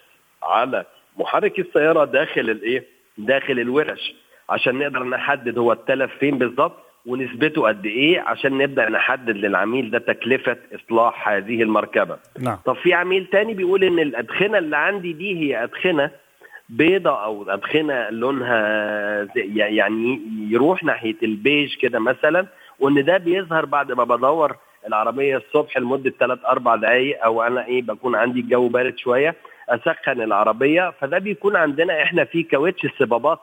على 0.42 0.84
محرك 1.16 1.58
السيارة 1.58 2.04
داخل 2.04 2.40
الإيه؟ 2.50 2.84
داخل 3.18 3.60
الورش 3.60 4.14
عشان 4.48 4.78
نقدر 4.78 5.04
نحدد 5.04 5.58
هو 5.58 5.72
التلف 5.72 6.12
فين 6.20 6.38
بالظبط. 6.38 6.87
ونسبته 7.08 7.62
قد 7.68 7.86
إيه 7.86 8.20
عشان 8.20 8.58
نبدأ 8.58 8.88
نحدد 8.88 9.36
للعميل 9.36 9.90
ده 9.90 9.98
تكلفة 9.98 10.56
إصلاح 10.74 11.28
هذه 11.28 11.62
المركبة. 11.62 12.16
نعم. 12.40 12.56
طب 12.64 12.74
في 12.76 12.92
عميل 12.94 13.26
تاني 13.26 13.54
بيقول 13.54 13.84
إن 13.84 13.98
الأدخنة 13.98 14.58
اللي 14.58 14.76
عندي 14.76 15.12
دي 15.12 15.36
هي 15.38 15.62
أدخنة 15.64 16.10
بيضة 16.68 17.24
أو 17.24 17.50
أدخنة 17.50 18.10
لونها 18.10 18.58
يعني 19.36 20.20
يروح 20.50 20.84
ناحية 20.84 21.16
البيج 21.22 21.76
كده 21.76 21.98
مثلا 21.98 22.46
وإن 22.80 23.04
ده 23.04 23.16
بيظهر 23.16 23.64
بعد 23.64 23.92
ما 23.92 24.04
بدور 24.04 24.56
العربية 24.86 25.36
الصبح 25.36 25.76
لمدة 25.78 26.10
3 26.20 26.48
4 26.48 26.76
دقائق 26.76 27.24
أو 27.24 27.42
أنا 27.42 27.66
إيه 27.66 27.82
بكون 27.82 28.14
عندي 28.16 28.40
الجو 28.40 28.68
بارد 28.68 28.98
شوية 28.98 29.34
أسخن 29.68 30.20
العربية 30.20 30.92
فده 31.00 31.18
بيكون 31.18 31.56
عندنا 31.56 32.02
إحنا 32.02 32.24
في 32.24 32.42
كاوتش 32.42 32.84
الصبابات 32.84 33.38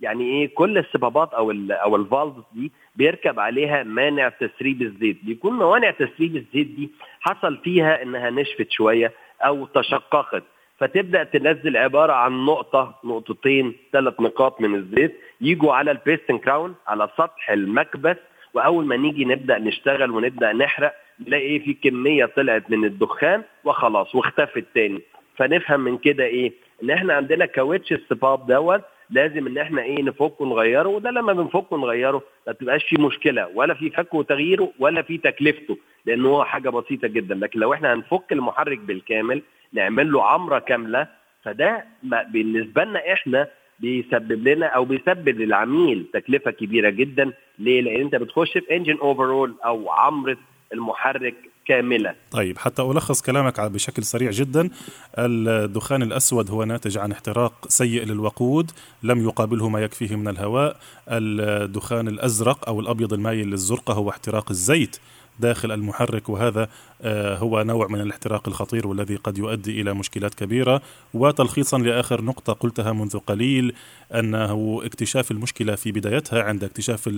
يعني 0.00 0.24
إيه 0.24 0.54
كل 0.54 0.78
الصبابات 0.78 1.34
أو 1.34 1.50
ال 1.50 1.72
أو 1.72 1.96
ال 1.96 2.03
valves 2.03 2.42
دي 2.52 2.72
بيركب 2.96 3.40
عليها 3.40 3.82
مانع 3.82 4.28
تسريب 4.28 4.82
الزيت. 4.82 5.24
بيكون 5.24 5.52
موانع 5.52 5.90
تسريب 5.90 6.36
الزيت 6.36 6.66
دي 6.66 6.90
حصل 7.20 7.56
فيها 7.56 8.02
إنها 8.02 8.30
نشفت 8.30 8.70
شوية 8.70 9.12
أو 9.42 9.66
تشققت. 9.66 10.42
فتبدأ 10.78 11.24
تنزل 11.24 11.76
عبارة 11.76 12.12
عن 12.12 12.44
نقطة 12.44 12.94
نقطتين 13.04 13.74
ثلاث 13.92 14.20
نقاط 14.20 14.60
من 14.60 14.74
الزيت 14.74 15.20
يجوا 15.40 15.74
على 15.74 15.90
ال 15.90 15.97
piston 15.97 16.38
crown 16.38 16.74
على 16.86 17.08
سطح 17.18 17.50
المكبس. 17.50 18.16
وأول 18.54 18.84
ما 18.86 18.96
نيجي 18.96 19.24
نبدأ 19.24 19.58
نشتغل 19.58 20.10
ونبدأ 20.10 20.52
نحرق 20.52 20.94
نلاقي 21.26 21.42
إيه؟ 21.42 21.64
في 21.64 21.74
كمية 21.74 22.24
طلعت 22.24 22.70
من 22.70 22.84
الدخان 22.84 23.42
وخلاص 23.64 24.14
واختفت 24.14 24.64
تاني. 24.74 25.02
فنفهم 25.36 25.80
من 25.80 25.98
كده 25.98 26.24
إيه؟ 26.24 26.52
إن 26.82 26.90
إحنا 26.90 27.14
عندنا 27.14 27.46
كاوتش 27.46 27.92
الصباب 27.92 28.46
دوت 28.46 28.82
لازم 29.10 29.46
ان 29.46 29.58
إحنا 29.58 29.82
إيه 29.82 30.02
نفكه 30.02 30.34
ونغيره 30.42 30.88
وده 30.88 31.10
لما 31.10 31.32
بنفكه 31.32 31.74
ونغيره 31.74 32.22
ما 32.46 32.52
بتبقاش 32.52 32.84
في 32.84 33.00
مشكلة 33.02 33.48
ولا 33.54 33.74
في 33.74 33.90
فكه 33.90 34.18
وتغييره 34.18 34.72
ولا 34.78 35.02
في 35.02 35.18
تكلفته 35.18 35.78
لأن 36.06 36.26
هو 36.26 36.44
حاجة 36.44 36.68
بسيطة 36.70 37.08
جدا 37.08 37.34
لكن 37.34 37.60
لو 37.60 37.74
إحنا 37.74 37.94
هنفك 37.94 38.32
المحرك 38.32 38.78
بالكامل 38.78 39.42
نعمل 39.72 40.12
له 40.12 40.24
عمرة 40.24 40.58
كاملة 40.58 41.06
فده 41.42 41.84
بالنسبة 42.30 42.84
لنا 42.84 43.12
إحنا 43.12 43.48
بيسبب 43.80 44.48
لنا 44.48 44.66
أو 44.66 44.84
بيسبب 44.84 45.28
للعميل 45.40 46.06
تكلفة 46.12 46.50
كبيرة 46.50 46.90
جدا 46.90 47.32
ليه؟ 47.58 47.80
لأن 47.80 48.00
أنت 48.00 48.14
بتخش 48.14 48.52
في 48.52 48.76
engine 48.76 48.96
overhaul 48.98 49.54
أو 49.64 49.90
عمرة 49.90 50.36
المحرك 50.72 51.34
كاملة. 51.66 52.14
طيب 52.30 52.58
حتى 52.58 52.82
ألخص 52.82 53.22
كلامك 53.22 53.60
بشكل 53.60 54.04
سريع 54.04 54.30
جدا. 54.30 54.70
الدخان 55.18 56.02
الأسود 56.02 56.50
هو 56.50 56.64
ناتج 56.64 56.98
عن 56.98 57.12
احتراق 57.12 57.66
سيء 57.68 58.04
للوقود 58.04 58.70
لم 59.02 59.24
يقابله 59.24 59.68
ما 59.68 59.80
يكفيه 59.80 60.16
من 60.16 60.28
الهواء. 60.28 60.76
الدخان 61.08 62.08
الأزرق 62.08 62.68
أو 62.68 62.80
الأبيض 62.80 63.12
المايل 63.12 63.50
للزرقة 63.50 63.94
هو 63.94 64.10
احتراق 64.10 64.50
الزيت. 64.50 64.96
داخل 65.40 65.72
المحرك 65.72 66.28
وهذا 66.28 66.68
آه، 67.02 67.36
هو 67.36 67.62
نوع 67.62 67.86
من 67.88 68.00
الاحتراق 68.00 68.48
الخطير 68.48 68.86
والذي 68.86 69.16
قد 69.16 69.38
يؤدي 69.38 69.80
إلى 69.80 69.94
مشكلات 69.94 70.34
كبيرة. 70.34 70.82
وتلخيصا 71.14 71.78
لآخر 71.78 72.22
نقطة 72.22 72.52
قلتها 72.52 72.92
منذ 72.92 73.18
قليل 73.18 73.74
أنه 74.14 74.80
اكتشاف 74.84 75.30
المشكلة 75.30 75.74
في 75.74 75.92
بدايتها 75.92 76.42
عند 76.42 76.64
اكتشاف 76.64 77.10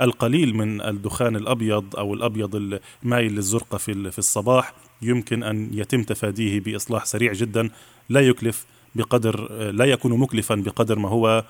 القليل 0.00 0.56
من 0.56 0.80
الدخان 0.80 1.36
الأبيض 1.36 1.96
أو 1.96 2.14
الأبيض 2.14 2.80
المايل 3.04 3.32
للزرقة 3.32 3.78
في 3.78 4.18
الصباح. 4.18 4.72
يمكن 5.02 5.42
أن 5.42 5.70
يتم 5.72 6.02
تفاديه 6.02 6.60
بإصلاح 6.60 7.04
سريع 7.04 7.32
جدا. 7.32 7.70
لا 8.08 8.20
يكلف 8.20 8.66
بقدر 8.94 9.52
لا 9.70 9.84
يكون 9.84 10.18
مكلفا 10.18 10.54
بقدر 10.54 10.98
ما 10.98 11.08
هو 11.08 11.44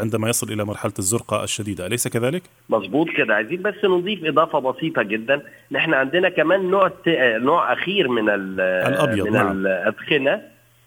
عندما 0.00 0.28
يصل 0.28 0.52
إلى 0.52 0.64
مرحلة 0.64 0.92
الزرقة 0.98 1.44
الشديدة. 1.44 1.86
أليس 1.86 2.08
كذلك؟ 2.08 2.42
مظبوط 2.68 3.08
كده. 3.10 3.34
عايزين 3.34 3.62
بس 3.62 3.84
نضيف 3.84 4.24
إضافة 4.24 4.58
بسيطة 4.58 5.02
جدا. 5.02 5.42
نحن 5.70 5.94
عندنا 5.94 6.28
كمان 6.28 6.70
نوع 6.70 6.92
نوع 7.38 7.72
أخير 7.72 8.08
من 8.08 8.28
الأبيض 8.28 9.26
من 9.26 9.32
نعم. 9.32 9.52
الأدخنة. 9.52 10.42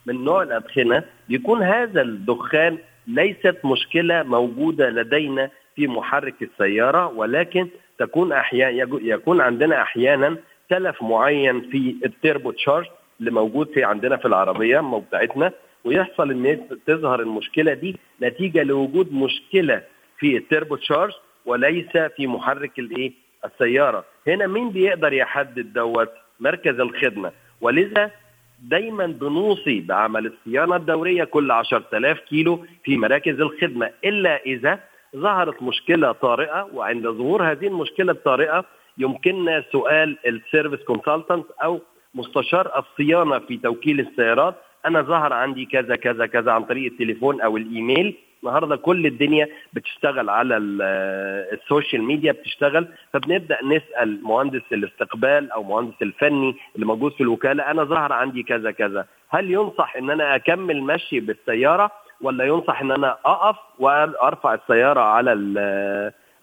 من 0.05 0.23
نوع 0.23 0.43
الأدخنة 0.43 1.03
بيكون 1.29 1.63
هذا 1.63 2.01
الدخان 2.01 2.77
ليست 3.07 3.57
مشكلة 3.65 4.23
موجودة 4.23 4.89
لدينا 4.89 5.49
في 5.75 5.87
محرك 5.87 6.35
السيارة 6.41 7.07
ولكن 7.07 7.67
تكون 7.99 8.31
أحيانا 8.31 8.87
يكون 9.01 9.41
عندنا 9.41 9.81
أحيانا 9.81 10.37
تلف 10.69 11.03
معين 11.03 11.61
في 11.61 11.95
ال 12.05 12.51
turbocharge 12.51 12.85
اللي 13.19 13.31
موجود 13.31 13.69
في 13.73 13.83
عندنا 13.83 14.17
في 14.17 14.25
العربية 14.25 14.79
بتاعتنا 15.07 15.51
ويحصل 15.87 16.31
إن 16.31 16.59
تظهر 16.87 17.19
المشكلة 17.19 17.73
دي 17.73 17.95
نتيجة 18.21 18.63
لوجود 18.63 19.13
مشكلة 19.13 19.83
في 20.19 20.37
ال 20.37 20.75
turbocharge 20.75 21.11
وليس 21.45 21.97
في 22.15 22.27
محرك 22.27 22.79
الإيه؟ 22.79 23.11
السيارة. 23.45 24.05
هنا 24.27 24.47
مين 24.47 24.69
بيقدر 24.69 25.13
يحدد 25.13 25.73
دوت؟ 25.73 26.09
مركز 26.39 26.79
الخدمة. 26.79 27.31
ولذا 27.61 28.11
دايما 28.59 29.05
بنوصي 29.05 29.81
بعمل 29.81 30.25
الصيانة 30.25 30.75
الدورية 30.75 31.23
كل 31.23 31.51
10000 31.51 32.19
كيلو 32.19 32.65
في 32.83 32.97
مراكز 32.97 33.41
الخدمة 33.41 33.89
إلا 34.05 34.41
إذا 34.45 34.79
ظهرت 35.15 35.63
مشكلة 35.63 36.11
طارئة 36.11 36.69
وعند 36.73 37.07
ظهور 37.07 37.51
هذه 37.51 37.67
المشكلة 37.67 38.11
الطارئة 38.11 38.65
يمكننا 38.97 39.63
سؤال 39.71 40.17
ال 40.27 40.34
service 40.34 40.79
consultant 40.85 41.45
أو 41.63 41.81
مستشار 42.15 42.71
الصيانة 42.79 43.39
في 43.39 43.57
توكيل 43.57 43.99
السيارات 43.99 44.55
أنا 44.87 45.01
ظهر 45.01 45.33
عندي 45.33 45.65
كذا 45.65 45.95
كذا 45.95 46.25
كذا 46.25 46.51
عن 46.51 46.63
طريق 46.63 46.91
التليفون 46.91 47.41
أو 47.41 47.57
الإيميل. 47.57 48.15
النهارده 48.43 48.75
كل 48.75 49.05
الدنيا 49.05 49.47
بتشتغل 49.73 50.29
على 50.29 50.57
ال 50.57 50.78
social 50.78 52.03
media 52.03 52.31
بتشتغل. 52.31 52.87
فبنبدأ 53.13 53.57
نسأل 53.63 54.23
مهندس 54.23 54.61
الاستقبال 54.71 55.51
أو 55.51 55.63
مهندس 55.63 56.01
الفني 56.01 56.55
اللي 56.75 56.85
موجود 56.85 57.11
في 57.11 57.21
الوكالة 57.21 57.71
أنا 57.71 57.83
ظهر 57.83 58.13
عندي 58.13 58.43
كذا 58.43 58.71
كذا. 58.71 59.05
هل 59.29 59.51
ينصح 59.51 59.95
إن 59.95 60.09
أنا 60.09 60.35
أكمل 60.35 60.83
مشي 60.83 61.19
بالسيارة 61.19 61.91
ولا 62.21 62.45
ينصح 62.45 62.81
إن 62.81 62.91
أنا 62.91 63.17
أقف 63.25 63.55
وارفع 63.79 64.53
السيارة 64.53 64.99
على 64.99 65.33
ال 65.33 65.57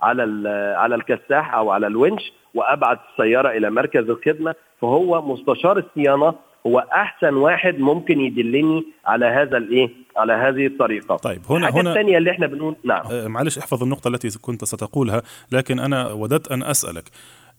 على 0.02 0.24
ال 0.24 0.46
على 0.76 0.94
الكساح 0.94 1.54
أو 1.54 1.70
على 1.70 1.86
الونش 1.86 2.32
وابعت 2.54 2.98
السيارة 3.10 3.48
إلى 3.50 3.70
مركز 3.70 4.10
الخدمة؟ 4.10 4.54
فهو 4.80 5.22
مستشار 5.22 5.78
الصيانة 5.78 6.34
هو 6.66 6.78
أحسن 6.78 7.34
واحد 7.34 7.78
ممكن 7.78 8.20
يدلني 8.20 8.84
على 9.06 9.26
هذا 9.26 9.56
الإيه؟ 9.56 9.88
على 10.16 10.32
هذه 10.32 10.66
الطريقة. 10.66 11.16
طيب 11.16 11.40
هنا 11.50 11.70
هنا 11.70 11.90
الثانية 11.90 12.18
اللي 12.18 12.30
إحنا 12.30 12.46
بنقول 12.46 12.76
نعم. 12.84 13.06
آه 13.06 13.28
معلش 13.28 13.58
احفظ 13.58 13.82
النقطة 13.82 14.08
التي 14.08 14.38
كنت 14.38 14.64
ستقولها 14.64 15.22
لكن 15.52 15.78
أنا 15.78 16.12
وددت 16.12 16.52
أن 16.52 16.62
أسألك. 16.62 17.04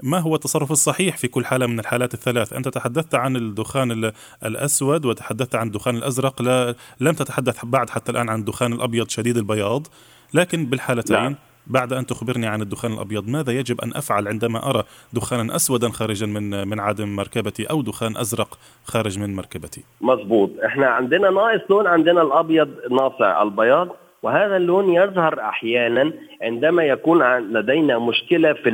ما 0.03 0.19
هو 0.19 0.35
التصرف 0.35 0.71
الصحيح 0.71 1.17
في 1.17 1.27
كل 1.27 1.45
حالة 1.45 1.67
من 1.67 1.79
الحالات 1.79 2.13
الثلاث؟ 2.13 2.53
أنت 2.53 2.67
تحدثت 2.67 3.15
عن 3.15 3.35
الدخان 3.35 4.11
الأسود 4.45 5.05
وتحدثت 5.05 5.55
عن 5.55 5.67
الدخان 5.67 5.95
الأزرق 5.95 6.41
لا 6.41 6.75
لم 6.99 7.13
تتحدث 7.13 7.65
بعد 7.65 7.89
حتى 7.89 8.11
الآن 8.11 8.29
عن 8.29 8.39
الدخان 8.39 8.73
الأبيض 8.73 9.09
شديد 9.09 9.37
البياض 9.37 9.87
لكن 10.33 10.65
بالحالتين 10.65 11.17
نعم. 11.17 11.35
بعد 11.67 11.93
أن 11.93 12.05
تخبرني 12.05 12.47
عن 12.47 12.61
الدخان 12.61 12.93
الأبيض 12.93 13.29
ماذا 13.29 13.51
يجب 13.51 13.81
أن 13.81 13.91
أفعل 13.95 14.27
عندما 14.27 14.69
أرى 14.69 14.83
دخانا 15.13 15.55
أسودا 15.55 15.89
خارجا 15.89 16.25
من 16.25 16.67
من 16.67 16.79
عدم 16.79 17.15
مركبتي 17.15 17.63
أو 17.65 17.81
دخان 17.81 18.17
أزرق 18.17 18.57
خارج 18.85 19.19
من 19.19 19.35
مركبتي؟ 19.35 19.83
مظبوط. 20.01 20.49
إحنا 20.65 20.87
عندنا 20.87 21.29
ناقص 21.29 21.61
لون 21.69 21.87
عندنا 21.87 22.21
الأبيض 22.21 22.69
ناصع 22.91 23.43
البياض 23.43 23.87
وهذا 24.23 24.57
اللون 24.57 24.89
يظهر 24.89 25.39
أحيانا 25.39 26.13
عندما 26.41 26.83
يكون 26.83 27.37
لدينا 27.37 27.99
مشكلة 27.99 28.53
في 28.53 28.69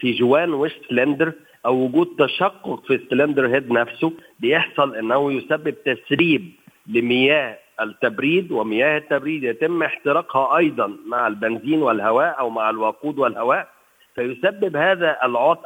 في 0.00 0.12
جوان 0.12 0.54
وش 0.54 0.80
سلندر 0.88 1.32
أو 1.66 1.74
وجود 1.84 2.08
تشقق 2.18 2.82
في 2.86 2.94
ال 2.94 3.00
cylinder 3.00 3.46
head 3.46 3.72
نفسه 3.72 4.12
بيحصل 4.40 4.94
إنه 4.94 5.32
يسبب 5.32 5.74
تسريب 5.84 6.52
لمياه 6.86 7.58
التبريد 7.80 8.52
ومياه 8.52 8.98
التبريد 8.98 9.44
يتم 9.44 9.82
احتراقها 9.82 10.56
أيضا 10.56 10.96
مع 11.06 11.26
البنزين 11.26 11.82
والهواء 11.82 12.38
أو 12.38 12.50
مع 12.50 12.70
الوقود 12.70 13.18
والهواء 13.18 13.68
فيسبب 14.14 14.76
هذا 14.76 15.18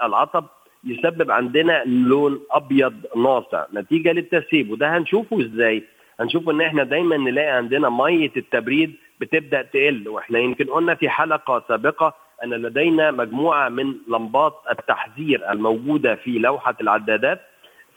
العطب 0.03 0.45
يسبب 0.85 1.31
عندنا 1.31 1.83
لون 1.87 2.41
أبيض 2.51 2.95
ناصع 3.17 3.65
نتيجة 3.75 4.13
للتسريب 4.13 4.71
وده 4.71 4.97
هنشوفه 4.99 5.41
إزاي؟ 5.41 5.83
هنشوف 6.21 6.49
إن 6.49 6.61
إحنا 6.61 6.85
دايما 6.85 7.17
نلاقي 7.17 7.49
عندنا 7.51 7.89
مية 7.89 8.31
التبريد 8.37 8.95
بتبدأ 9.21 9.63
تقل 9.63 10.09
وإحنا 10.09 10.39
يمكن 10.39 10.65
قلنا 10.65 10.95
في 10.95 11.09
حلقة 11.09 11.65
سابقة 11.69 12.15
أن 12.45 12.51
لدينا 12.51 13.11
مجموعة 13.11 13.69
من 13.69 13.95
لمبات 14.09 14.55
التحذير 14.71 15.51
الموجودة 15.53 16.15
في 16.15 16.39
لوحة 16.39 16.75
العدادات 16.81 17.41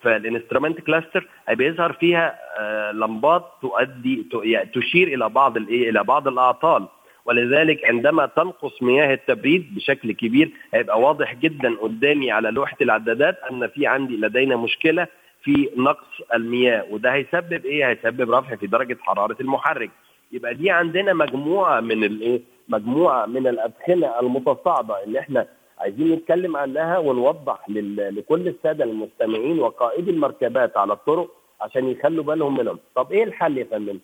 فال 0.06 0.18
instrument 0.18 0.80
cluster 0.82 1.28
بيظهر 1.50 1.94
فيها 1.94 2.40
آه، 2.60 2.92
لمبات 2.92 3.46
تؤدي 3.62 4.26
يعني 4.44 4.70
تشير 4.74 5.08
إلى 5.08 5.30
بعض 5.30 5.58
الإيه 5.58 5.90
إلى 5.90 6.04
بعض 6.04 6.28
الأعطال. 6.28 6.88
ولذلك 7.26 7.86
عندما 7.86 8.26
تنقص 8.26 8.84
مياه 8.84 9.14
التبريد 9.14 9.76
بشكل 9.76 10.12
كبير 10.12 10.52
هيبقى 10.74 11.00
واضح 11.02 11.36
جدا 11.36 11.76
قدامي 11.82 12.32
على 12.32 12.52
لوحة 12.52 12.78
العدادات 12.82 13.38
أن 13.52 13.68
في 13.68 13.88
عندي 13.88 14.18
لدينا 14.18 14.56
مشكلة 14.56 15.08
في 15.44 15.70
نقص 15.78 16.22
المياه. 16.34 16.86
وده 16.92 17.14
هيسبب 17.14 17.66
إيه؟ 17.66 17.90
هيسبب 17.90 18.32
رفع 18.32 18.56
في 18.56 18.68
درجة 18.68 18.98
حرارة 19.02 19.38
المحرك. 19.42 19.92
يبقى 20.32 20.54
دي 20.54 20.72
عندنا 20.72 21.14
مجموعة 21.14 21.80
من 21.80 22.04
الإيه؟ 22.04 22.42
مجموعة 22.70 23.26
من 23.26 23.48
الأدخنة 23.48 24.20
المتصاعدة 24.20 25.04
اللي 25.04 25.20
إحنا 25.20 25.48
عايزين 25.80 26.12
نتكلم 26.12 26.58
عنها 26.58 26.98
ونوضح 26.98 27.70
لكل 27.70 28.48
السادة 28.48 28.84
المستمعين 28.84 29.60
وقائدي 29.60 30.12
المركبات 30.12 30.78
على 30.78 30.94
الطرق 30.94 31.32
عشان 31.62 31.88
يخلوا 31.88 32.24
بالهم 32.24 32.58
منهم. 32.58 32.80
طب 32.96 33.12
إيه 33.12 33.24
الحل 33.24 33.58
يا 33.58 33.64
فندم؟ 33.64 34.00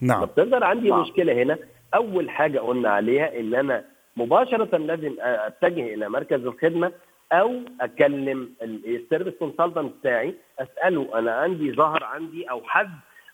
نعم. 0.00 0.24
طب 0.24 0.34
تقدر 0.34 0.64
عندي 0.64 0.90
نعم. 0.90 1.00
مشكلة 1.00 1.32
هنا. 1.32 1.58
أول 1.94 2.30
حاجة 2.30 2.58
قلنا 2.58 2.88
عليها 2.90 3.40
إن 3.40 3.54
أنا 3.54 3.84
مباشرة 4.16 4.76
لازم 4.76 5.16
أتجه 5.20 5.94
إلى 5.94 6.08
مركز 6.08 6.46
الخدمة 6.46 6.92
أو 7.32 7.60
أكلم 7.80 8.50
ال 8.62 8.71
service 8.71 9.34
consultant 9.38 9.92
بتاعي 10.00 10.34
أسأله 10.58 11.18
أنا 11.18 11.32
عندي 11.34 11.72
ظهر 11.72 12.04
عندي 12.04 12.50
أو 12.50 12.62
حد 12.64 12.90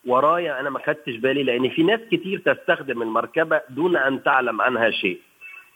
ورايا 0.07 0.61
أنا 0.61 0.71
ما 0.71 0.79
خدتش 0.79 1.17
بالي 1.17 1.43
لأن 1.43 1.69
في 1.71 1.83
ناس 1.83 2.01
كتير 2.11 2.39
تستخدم 2.39 3.03
المركبة 3.03 3.61
دون 3.71 3.97
أن 3.97 4.23
تعلم 4.23 4.61
عنها 4.63 4.91
شيء. 4.91 5.19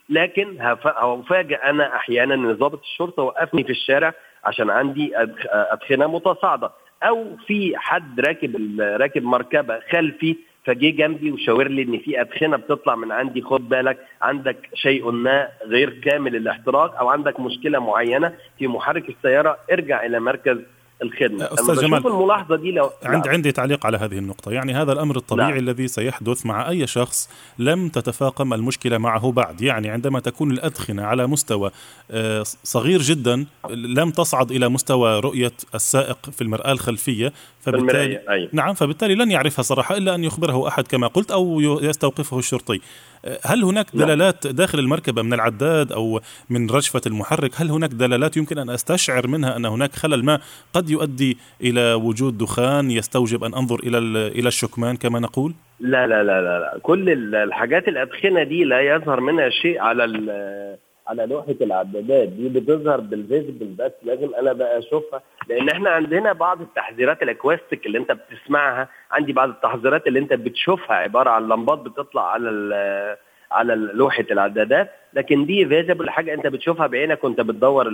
لكن 0.09 0.57
هفاجئ 0.61 1.57
أنا 1.57 1.97
أحيانا 1.97 2.35
إن 2.35 2.53
ضابط 2.53 2.81
الشرطة 2.83 3.23
وقفني 3.23 3.65
في 3.65 3.71
الشارع 3.71 4.15
عشان 4.45 4.71
عندي 4.71 5.13
ادخنه 5.53 6.07
متصاعدة. 6.07 6.71
أو 7.03 7.37
في 7.47 7.73
حد 7.77 8.21
راكب 8.21 8.81
راكب 8.81 9.23
مركبة 9.23 9.81
خلفي 9.91 10.37
فجه 10.65 10.91
جنبي 10.91 11.33
وشاور 11.33 11.69
لي 11.69 11.83
إن 11.83 11.99
في 11.99 12.21
ادخنه 12.21 12.57
بتطلع 12.57 12.95
من 12.95 13.13
عندي 13.13 13.43
خد 13.43 13.69
بالك 13.69 13.99
عندك 14.23 14.57
شيء 14.75 15.11
ما 15.11 15.49
غير 15.67 15.91
كامل 15.91 16.37
الاحتراق 16.37 16.99
أو 16.99 17.09
عندك 17.09 17.41
مشكلة 17.41 17.79
معينة 17.79 18.33
في 18.59 18.67
محرك 18.67 19.09
السيارة 19.09 19.59
ارجع 19.73 20.07
إلى 20.07 20.21
مركز 20.21 20.59
الخدمة. 21.03 21.45
أستاذ 21.45 21.81
جمال 21.81 22.07
الملاحظة 22.07 22.57
دي 22.57 22.71
لو 22.73 22.91
عند 23.05 23.29
عندي 23.29 23.53
تعليق 23.53 23.87
على 23.87 23.97
هذه 23.97 24.19
النقطة. 24.19 24.53
يعني 24.53 24.75
هذا 24.75 24.93
الأمر 24.93 25.17
الطبيعي 25.17 25.49
نعم. 25.49 25.59
الذي 25.59 25.89
سيحدث 25.89 26.47
مع 26.47 26.69
أي 26.69 26.87
شخص 26.87 27.31
لم 27.59 27.89
تتفاقم 27.89 28.55
المشكلة 28.55 28.99
معه 28.99 29.33
بعد. 29.33 29.61
يعني 29.61 29.89
عندما 29.89 30.21
تكون 30.21 30.51
الأدخنة 30.51 31.03
على 31.03 31.27
مستوى 31.27 31.71
آه، 32.11 32.43
صغير 32.65 33.03
جدا 33.03 33.47
لم 33.71 34.11
تصعد 34.11 34.51
إلى 34.51 34.69
مستوى 34.69 35.21
رؤية 35.21 35.53
السائق 35.75 36.31
في 36.31 36.43
المرآة 36.43 36.73
الخلفية 36.73 37.33
فبالتالي 37.61 38.21
أيوة. 38.29 38.49
نعم 38.53 38.75
فبالتالي 38.75 39.15
لن 39.15 39.31
يعرفها 39.31 39.63
صراحة 39.63 39.97
إلا 39.97 40.15
أن 40.15 40.25
يخبره 40.25 40.69
أحد 40.69 40.87
كما 40.87 41.07
قلت 41.07 41.31
أو 41.31 41.61
يستوقفه 41.61 42.39
الشرطي. 42.39 42.81
هل 43.45 43.65
هناك 43.65 43.87
نعم. 43.95 44.05
دلالات 44.07 44.47
داخل 44.47 44.79
المركبة 44.79 45.23
من 45.23 45.33
العداد 45.33 45.93
أو 45.93 46.21
من 46.51 46.71
رجفة 46.71 47.01
المحرك 47.07 47.51
هل 47.57 47.71
هناك 47.71 47.91
دلالات 47.91 48.37
يمكن 48.37 48.59
أن 48.59 48.71
أستشعر 48.71 49.27
منها 49.27 49.57
أن 49.57 49.65
هناك 49.65 49.95
خلل 49.95 50.25
ما 50.25 50.41
قد 50.73 50.91
يؤدي 50.91 51.39
إلى 51.63 51.95
وجود 51.95 52.39
دخان 52.39 52.91
يستوجب 52.91 53.45
أن 53.45 53.55
أنظر 53.55 53.81
إلى 53.81 53.99
إلى 54.29 54.49
الشكمان 54.49 54.97
كما 54.97 55.21
نقول؟ 55.21 55.55
لا 55.81 56.07
لا 56.07 56.23
لا 56.23 56.41
لا, 56.41 56.59
لا. 56.59 56.79
كل 56.83 57.35
الحاجات 57.35 57.89
الأدخنة 57.89 58.43
دي 58.43 58.65
لا 58.65 58.81
يظهر 58.81 59.21
منها 59.21 59.51
شيء 59.51 59.81
على 59.81 60.05
على 61.09 61.27
لوحة 61.27 61.55
العدادات 61.61 62.29
دي 62.29 62.49
بتظهر 62.49 63.01
بال 63.01 63.15
visible 63.15 63.67
بس 63.67 63.93
لازم 64.03 64.35
أنا 64.35 64.53
بقى 64.53 64.79
أشوفها. 64.79 65.23
لأن 65.49 65.69
إحنا 65.69 65.91
عندنا 65.91 66.33
بعض 66.33 66.61
التحذيرات 66.61 67.23
ال 67.23 67.30
acoustic 67.30 67.87
اللي 67.87 67.99
أنت 67.99 68.13
بتسمعها. 68.13 68.89
عندي 69.11 69.33
بعض 69.33 69.49
التحذيرات 69.49 70.07
اللي 70.07 70.19
أنت 70.19 70.33
بتشوفها 70.33 70.97
عبارة 70.97 71.31
عن 71.31 71.49
لمبات 71.49 71.79
بتطلع 71.79 72.31
على 72.33 73.17
على 73.53 73.75
لوحة 73.75 74.25
العدادات. 74.31 74.91
لكن 75.15 75.47
دي 75.47 75.67
visible 75.67 76.11
حاجة 76.11 76.35
أنت 76.35 76.47
بتشوفها 76.47 76.87
بعينك 76.87 77.25
وأنت 77.25 77.41
بتدور 77.41 77.89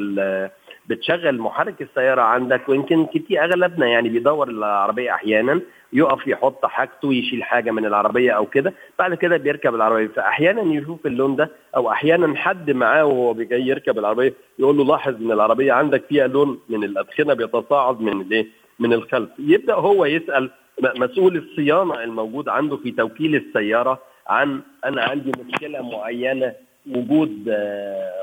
بتشغل 0.86 1.38
محرك 1.38 1.82
السيارة 1.82 2.22
عندك 2.22 2.68
ويمكن 2.68 3.06
كتير 3.06 3.44
أغلبنا 3.44 3.86
يعني 3.86 4.08
بيدور 4.08 4.48
العربية 4.48 5.14
أحيانا 5.14 5.60
يقف 5.92 6.26
يحط 6.26 6.66
حاجته 6.66 7.14
يشيل 7.14 7.42
حاجة 7.44 7.70
من 7.70 7.86
العربية 7.86 8.32
أو 8.32 8.46
كده 8.46 8.72
بعد 8.98 9.14
كده 9.14 9.36
بيركب 9.36 9.74
العربية. 9.74 10.06
فأحيانا 10.06 10.62
يشوف 10.74 11.06
اللون 11.06 11.36
ده 11.36 11.50
أو 11.76 11.90
أحيانا 11.90 12.36
حد 12.36 12.70
معاه 12.70 13.04
وهو 13.04 13.34
جاي 13.34 13.66
يركب 13.66 13.98
العربية 13.98 14.34
يقول 14.58 14.76
له 14.76 14.84
لاحظ 14.84 15.14
إن 15.14 15.32
العربية 15.32 15.72
عندك 15.72 16.04
فيها 16.08 16.26
لون 16.26 16.58
من 16.68 16.84
الأدخنة 16.84 17.34
بيتصاعد 17.34 18.00
من 18.00 18.20
الايه 18.20 18.46
من 18.78 18.92
الخلف. 18.92 19.28
يبدأ 19.38 19.74
هو 19.74 20.04
يسأل 20.04 20.50
مسؤول 20.96 21.36
الصيانة 21.36 22.02
الموجود 22.02 22.48
عنده 22.48 22.76
في 22.76 22.90
توكيل 22.90 23.34
السيارة 23.36 23.98
عن 24.26 24.60
أنا 24.84 25.02
عندي 25.02 25.32
مشكلة 25.48 25.82
معينة 25.82 26.52
وجود 26.90 27.54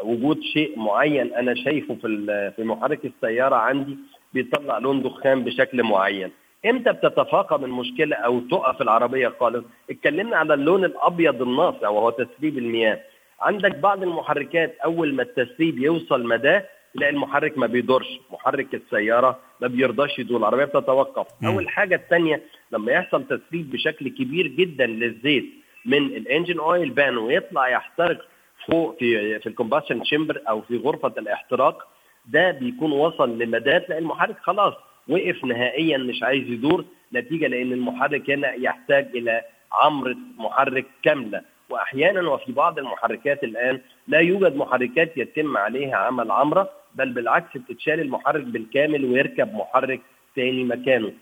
وجود 0.04 0.41
شيء 0.41 0.80
معين 0.80 1.34
أنا 1.34 1.56
شايفه 1.56 1.95
في 2.02 2.52
في 2.56 2.63
محرك 2.63 3.06
السيارة 3.06 3.56
عندي 3.56 3.98
بيطلع 4.34 4.78
لون 4.78 5.02
دخان 5.04 5.43
بشكل 5.43 5.84
معين. 5.84 6.32
إمتى 6.65 6.91
بتتفاقم 6.93 7.65
المشكلة 7.65 8.15
أو 8.15 8.39
تقف 8.39 8.82
العربية 8.82 9.34
خالص؟ 9.39 9.65
اتكلمنا 9.89 10.38
على 10.38 10.54
اللون 10.54 10.86
الأبيض 10.86 11.41
الناصع 11.41 11.89
وهو 11.89 12.10
تسريب 12.10 12.58
المياه. 12.58 13.00
عندك 13.41 13.76
بعض 13.76 14.04
المحركات 14.04 14.76
أول 14.86 15.13
ما 15.13 15.24
التسريب 15.24 15.80
يوصل 15.80 16.28
مداه 16.28 16.63
تلاقي 16.93 17.10
المحرك 17.13 17.58
ما 17.58 17.67
بيدورش 17.67 18.19
محرك 18.32 18.76
السيارة 18.76 19.39
ما 19.62 19.67
بيرضاش 19.67 20.19
يدور 20.19 20.39
العربية 20.39 20.65
بتتوقف. 20.65 21.28
م. 21.41 21.45
أول 21.45 21.69
حاجة 21.69 21.95
الثانية 21.95 22.41
لما 22.72 22.91
يحصل 22.91 23.24
تسريب 23.24 23.72
بشكل 23.72 24.10
كبير 24.10 24.48
جدا 24.48 24.86
للزيت 24.86 25.45
من 25.86 25.98
ال 26.06 26.13
engine 26.13 26.60
oil 26.60 26.89
pan 26.89 27.18
ويطلع 27.17 27.69
يحترق 27.69 28.26
فوق 28.67 29.00
في 29.00 29.39
في 29.39 29.48
ال 29.50 29.54
combustion 29.54 30.02
chamber 30.02 30.42
أو 30.50 30.62
في 30.62 30.78
غرفة 30.78 31.13
الاحتراق 31.17 31.88
ده 32.26 32.52
بيكون 32.52 32.91
وصل 32.91 33.38
لمداه 33.39 33.78
تلاقي 33.78 34.00
المحرك 34.02 34.38
خلاص 34.41 34.74
وقف 35.08 35.45
نهائيا 35.45 35.98
مش 35.98 36.24
عايز 36.24 36.48
يدور 36.50 36.86
نتيجة 37.13 37.48
لأن 37.48 37.74
المحرك 37.74 38.30
هنا 38.30 38.54
يحتاج 38.54 39.08
إلى 39.15 39.41
عمرة 39.72 40.15
محرك 40.38 40.86
كاملة 41.04 41.41
واحيانا 41.69 42.30
وفي 42.30 42.52
بعض 42.52 42.80
المحركات 42.80 43.43
الآن 43.43 43.82
لا 44.08 44.19
يوجد 44.19 44.56
محركات 44.56 45.17
يتم 45.17 45.58
عليها 45.58 45.95
عمل 45.95 46.32
عمرة 46.32 46.69
بل 46.95 47.10
بالعكس 47.13 47.58
بتتشال 47.58 48.00
المحرك 48.00 48.43
بالكامل 48.43 49.06
ويركب 49.06 49.54
محرك 49.54 50.02
ثاني 50.36 50.63
مكانه. 50.63 51.13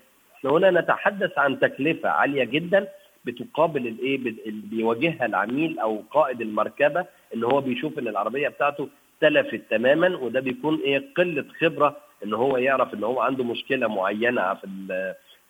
هنا 0.44 0.70
نتحدث 0.70 1.38
عن 1.38 1.60
تكلفة 1.60 2.08
عالية 2.08 2.44
جدا 2.44 2.88
بتقابل 3.24 3.86
الايه 3.86 4.16
اللي 4.16 4.62
بيواجهها 4.70 5.26
العميل 5.26 5.78
أو 5.78 6.02
قائد 6.10 6.40
المركبة 6.40 7.04
ان 7.34 7.44
هو 7.44 7.60
بيشوف 7.60 7.98
إن 7.98 8.08
العربية 8.08 8.48
بتاعته 8.48 8.88
تلفت 9.20 9.62
تماما 9.70 10.16
وده 10.16 10.40
بيكون 10.40 10.80
إيه 10.80 11.04
قلة 11.16 11.44
خبرة 11.60 11.96
إن 12.24 12.34
هو 12.34 12.56
يعرف 12.56 12.94
إن 12.94 13.04
هو 13.04 13.20
عنده 13.20 13.44
مشكلة 13.44 13.86
معينة 13.88 14.54
في 14.54 14.66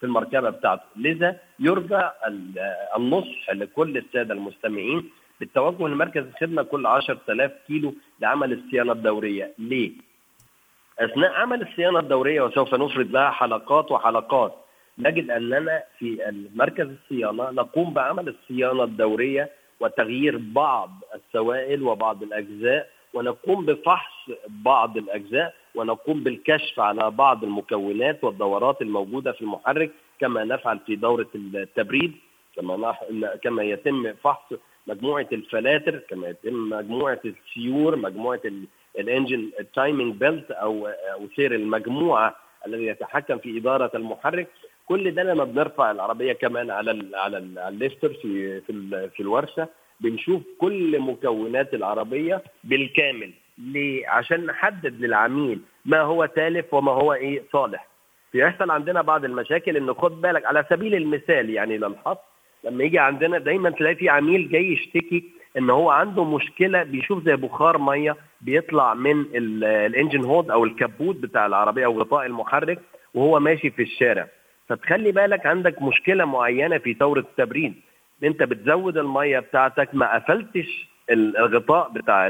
في 0.00 0.06
المركبة 0.06 0.50
بتاعته 0.50 0.82
لذا 0.96 1.36
يرجى 1.58 2.00
النصح 2.96 3.50
لكل 3.50 3.96
السادة 3.98 4.34
المستمعين 4.34 5.10
بالتوجه 5.40 5.88
لمركز 5.88 6.24
الخدمة 6.26 6.62
كل 6.62 6.86
10000 6.86 7.52
كيلو 7.66 7.94
لعمل 8.20 8.52
الصيانة 8.52 8.92
الدورية، 8.92 9.52
ليه؟ 9.58 9.92
أثناء 10.98 11.30
عمل 11.32 11.62
الصيانة 11.62 11.98
الدورية 11.98 12.40
وسوف 12.42 12.74
نفرد 12.74 13.10
لها 13.10 13.30
حلقات 13.30 13.90
وحلقات 13.92 14.54
نجد 14.98 15.30
أننا 15.30 15.82
في 15.98 16.18
مركز 16.54 16.88
الصيانة 16.90 17.50
نقوم 17.50 17.92
بعمل 17.94 18.28
الصيانة 18.28 18.84
الدورية 18.84 19.50
وتغيير 19.80 20.36
بعض 20.38 20.90
السوائل 21.14 21.82
وبعض 21.82 22.22
الأجزاء 22.22 22.90
ونقوم 23.14 23.66
بفحص 23.66 24.30
بعض 24.48 24.96
الأجزاء 24.96 25.54
ونقوم 25.74 26.22
بالكشف 26.24 26.80
على 26.80 27.10
بعض 27.10 27.44
المكونات 27.44 28.24
والدورات 28.24 28.82
الموجودة 28.82 29.32
في 29.32 29.42
المحرك 29.42 29.90
كما 30.20 30.44
نفعل 30.44 30.78
في 30.86 30.96
دورة 30.96 31.26
التبريد 31.34 32.12
كما 32.56 32.94
كما 33.42 33.62
يتم 33.62 34.12
فحص 34.14 34.52
مجموعة 34.86 35.26
الفلاتر 35.32 35.98
كما 35.98 36.28
يتم 36.28 36.68
مجموعة 36.70 37.20
السيور 37.24 37.96
مجموعة 37.96 38.40
ال 38.98 39.06
engine 39.06 39.50
ال 39.60 39.68
timing 39.68 40.14
belt 40.14 40.50
أو 40.50 40.86
أو 40.86 41.28
سير 41.36 41.54
المجموعة 41.54 42.36
الذي 42.66 42.86
يتحكم 42.86 43.38
في 43.38 43.58
إدارة 43.58 43.90
المحرك. 43.94 44.48
كل 44.88 45.10
ده 45.14 45.22
لما 45.22 45.44
بنرفع 45.44 45.90
العربية 45.90 46.32
كمان 46.32 46.70
على 46.70 46.90
ال 46.90 47.14
على 47.14 47.38
ال 47.68 47.74
lifter 47.74 48.08
في 48.08 48.60
في, 48.60 49.08
في 49.16 49.20
الورشة 49.20 49.68
بنشوف 50.00 50.42
كل 50.58 51.00
مكونات 51.00 51.74
العربية 51.74 52.42
بالكامل 52.64 53.32
ليه؟ 53.58 54.08
عشان 54.08 54.46
نحدد 54.46 55.00
للعميل 55.00 55.60
ما 55.84 56.00
هو 56.00 56.26
تالف 56.26 56.74
وما 56.74 56.92
هو 56.92 57.12
إيه 57.12 57.42
صالح. 57.52 57.88
بيحصل 58.32 58.70
عندنا 58.70 59.02
بعض 59.02 59.24
المشاكل 59.24 59.76
إن 59.76 59.94
خد 59.94 60.20
بالك 60.20 60.46
على 60.46 60.64
سبيل 60.70 60.94
المثال 60.94 61.50
يعني 61.50 61.78
للحصر 61.78 62.20
لما 62.64 62.84
يجي 62.84 62.98
عندنا 62.98 63.38
دايما 63.38 63.70
تلاقي 63.70 63.94
في 63.94 64.08
عميل 64.08 64.48
جاي 64.48 64.72
يشتكي 64.72 65.24
إن 65.58 65.70
هو 65.70 65.90
عنده 65.90 66.24
مشكلة 66.24 66.82
بيشوف 66.82 67.24
زي 67.24 67.36
بخار 67.36 67.78
مية 67.78 68.16
بيطلع 68.40 68.94
من 68.94 69.24
ال 69.34 69.47
engine 69.47 70.24
hood 70.24 70.50
أو 70.50 70.64
الكبوت 70.64 71.16
بتاع 71.16 71.46
العربية 71.46 71.84
أو 71.84 72.00
غطاء 72.00 72.26
المحرك 72.26 72.78
وهو 73.14 73.40
ماشي 73.40 73.70
في 73.70 73.82
الشارع 73.82 74.28
فتخلي 74.68 75.12
بالك 75.12 75.46
عندك 75.46 75.82
مشكلة 75.82 76.24
معينة 76.24 76.78
في 76.78 76.92
دوره 76.92 77.20
التبريد. 77.20 77.74
انت 78.24 78.42
بتزود 78.42 78.98
المية 78.98 79.38
بتاعتك 79.38 79.88
ما 79.92 80.14
قفلتش 80.14 80.88
الغطاء 81.10 81.88
بتاع 81.88 82.28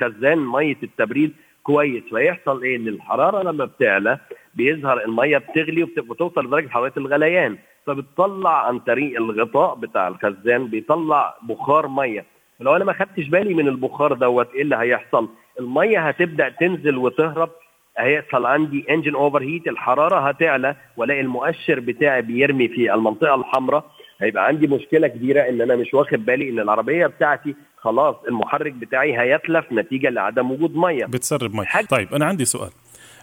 خزان 0.00 0.38
مية 0.38 0.76
التبريد 0.82 1.32
كويس. 1.62 2.02
فيحصل 2.10 2.62
إيه؟ 2.62 2.76
إن 2.76 2.88
الحرارة 2.88 3.42
لما 3.42 3.64
بتعلى 3.64 4.18
بيظهر 4.54 5.04
المية 5.04 5.38
بتغلي 5.38 5.82
وبتوصل 5.82 6.46
لدرجه 6.46 6.68
حرارة 6.68 6.92
الغليان. 6.96 7.58
فبتطلع 7.86 8.66
عن 8.66 8.78
طريق 8.78 9.16
الغطاء 9.20 9.74
بتاع 9.74 10.08
الخزان 10.08 10.66
بيطلع 10.66 11.34
بخار 11.42 11.88
مية. 11.88 12.24
لو 12.60 12.76
أنا 12.76 12.84
ما 12.84 12.92
خدتش 12.92 13.28
بالي 13.28 13.54
من 13.54 13.68
البخار 13.68 14.12
دوت 14.12 14.54
إيه 14.54 14.62
اللي 14.62 14.76
هيحصل؟ 14.76 15.28
المية 15.60 16.08
هتبدأ 16.08 16.48
تنزل 16.48 16.96
وتهرب 16.96 17.50
هيحصل 17.98 18.46
عندي 18.46 18.84
engine 18.90 19.14
overheat 19.14 19.66
الحرارة 19.68 20.28
هتعلى 20.28 20.76
والاقي 20.96 21.20
المؤشر 21.20 21.80
بتاعي 21.80 22.22
بيرمي 22.22 22.68
في 22.68 22.94
المنطقة 22.94 23.34
الحمراء 23.34 23.84
هيبقى 24.20 24.46
عندي 24.46 24.66
مشكلة 24.66 25.08
كبيرة 25.08 25.40
إن 25.40 25.60
أنا 25.60 25.76
مش 25.76 25.94
واخد 25.94 26.24
بالي 26.26 26.50
إن 26.50 26.58
العربية 26.58 27.06
بتاعتي 27.06 27.54
خلاص 27.76 28.16
المحرك 28.28 28.72
بتاعي 28.72 29.18
هيتلف 29.20 29.72
نتيجة 29.72 30.10
لعدم 30.10 30.50
وجود 30.50 30.76
مية 30.76 31.04
بتسرب 31.04 31.54
مية 31.54 31.64
حاجة. 31.64 31.86
طيب 31.86 32.14
أنا 32.14 32.24
عندي 32.24 32.44
سؤال 32.44 32.70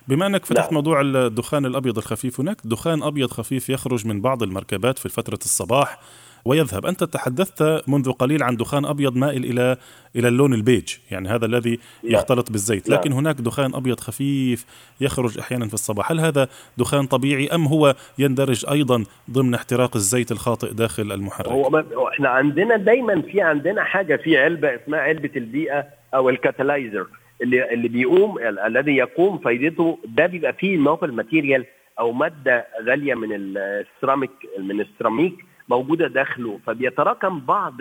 بما 0.08 0.28
إنك 0.28 0.46
فتحت 0.46 0.68
لا. 0.68 0.74
موضوع 0.74 1.02
الدخان 1.02 1.66
الأبيض 1.66 1.98
الخفيف 1.98 2.40
هناك 2.40 2.58
دخان 2.66 3.04
أبيض 3.04 3.30
خفيف 3.32 3.70
يخرج 3.70 4.08
من 4.08 4.22
بعض 4.22 4.44
المركبات 4.44 5.00
في 5.00 5.10
فترة 5.10 5.36
الصباح 5.46 6.00
ويذهب. 6.48 6.86
أنت 6.86 7.04
تحدثت 7.04 7.84
منذ 7.88 8.12
قليل 8.12 8.44
عن 8.44 8.56
دخان 8.56 8.86
أبيض 8.86 9.16
مائل 9.16 9.46
إلى 9.46 9.78
إلى 10.16 10.28
اللون 10.28 10.54
البيج 10.54 10.94
يعني 11.12 11.30
هذا 11.30 11.46
الذي 11.46 11.80
يختلط 12.04 12.52
بالزيت. 12.52 12.90
لكن 12.90 13.12
هناك 13.12 13.36
دخان 13.36 13.76
أبيض 13.76 14.00
خفيف 14.00 14.66
يخرج 15.02 15.40
أحيانا 15.40 15.68
في 15.68 15.74
الصباح. 15.74 16.12
هل 16.12 16.20
هذا 16.20 16.48
دخان 16.78 17.06
طبيعي 17.06 17.48
أم 17.48 17.66
هو 17.66 17.96
يندرج 18.20 18.66
أيضا 18.72 19.04
ضمن 19.32 19.54
احتراق 19.54 19.96
الزيت 19.96 20.32
الخاطئ 20.32 20.74
داخل 20.74 21.12
المحرك؟ 21.12 21.48
هو 21.48 22.08
إحنا 22.14 22.30
عندنا 22.30 22.78
دايما 22.78 23.22
في 23.22 23.42
عندنا 23.42 23.84
حاجة 23.84 24.16
في 24.16 24.38
علبة 24.38 24.76
اسمها 24.76 25.00
علبة 25.00 25.32
البيئة 25.36 25.86
أو 26.14 26.30
ال 26.30 26.37
catalyzer 26.37 27.08
اللي 27.42 27.74
اللي 27.74 27.88
بيقوم 27.88 28.40
الذي 28.68 28.96
يقوم 28.96 29.38
فايدته 29.38 29.98
ده 30.06 30.26
بيبقى 30.26 30.54
فيه 30.54 30.78
noble 30.78 31.12
material 31.12 31.66
أو 32.00 32.12
مادة 32.12 32.68
غالية 32.88 33.14
من 33.14 33.30
السيراميك 33.58 34.32
من 34.60 34.82
السيراميك 34.82 35.46
موجودة 35.70 36.08
داخله 36.08 36.60
فبيتراكم 36.66 37.40
بعض 37.40 37.74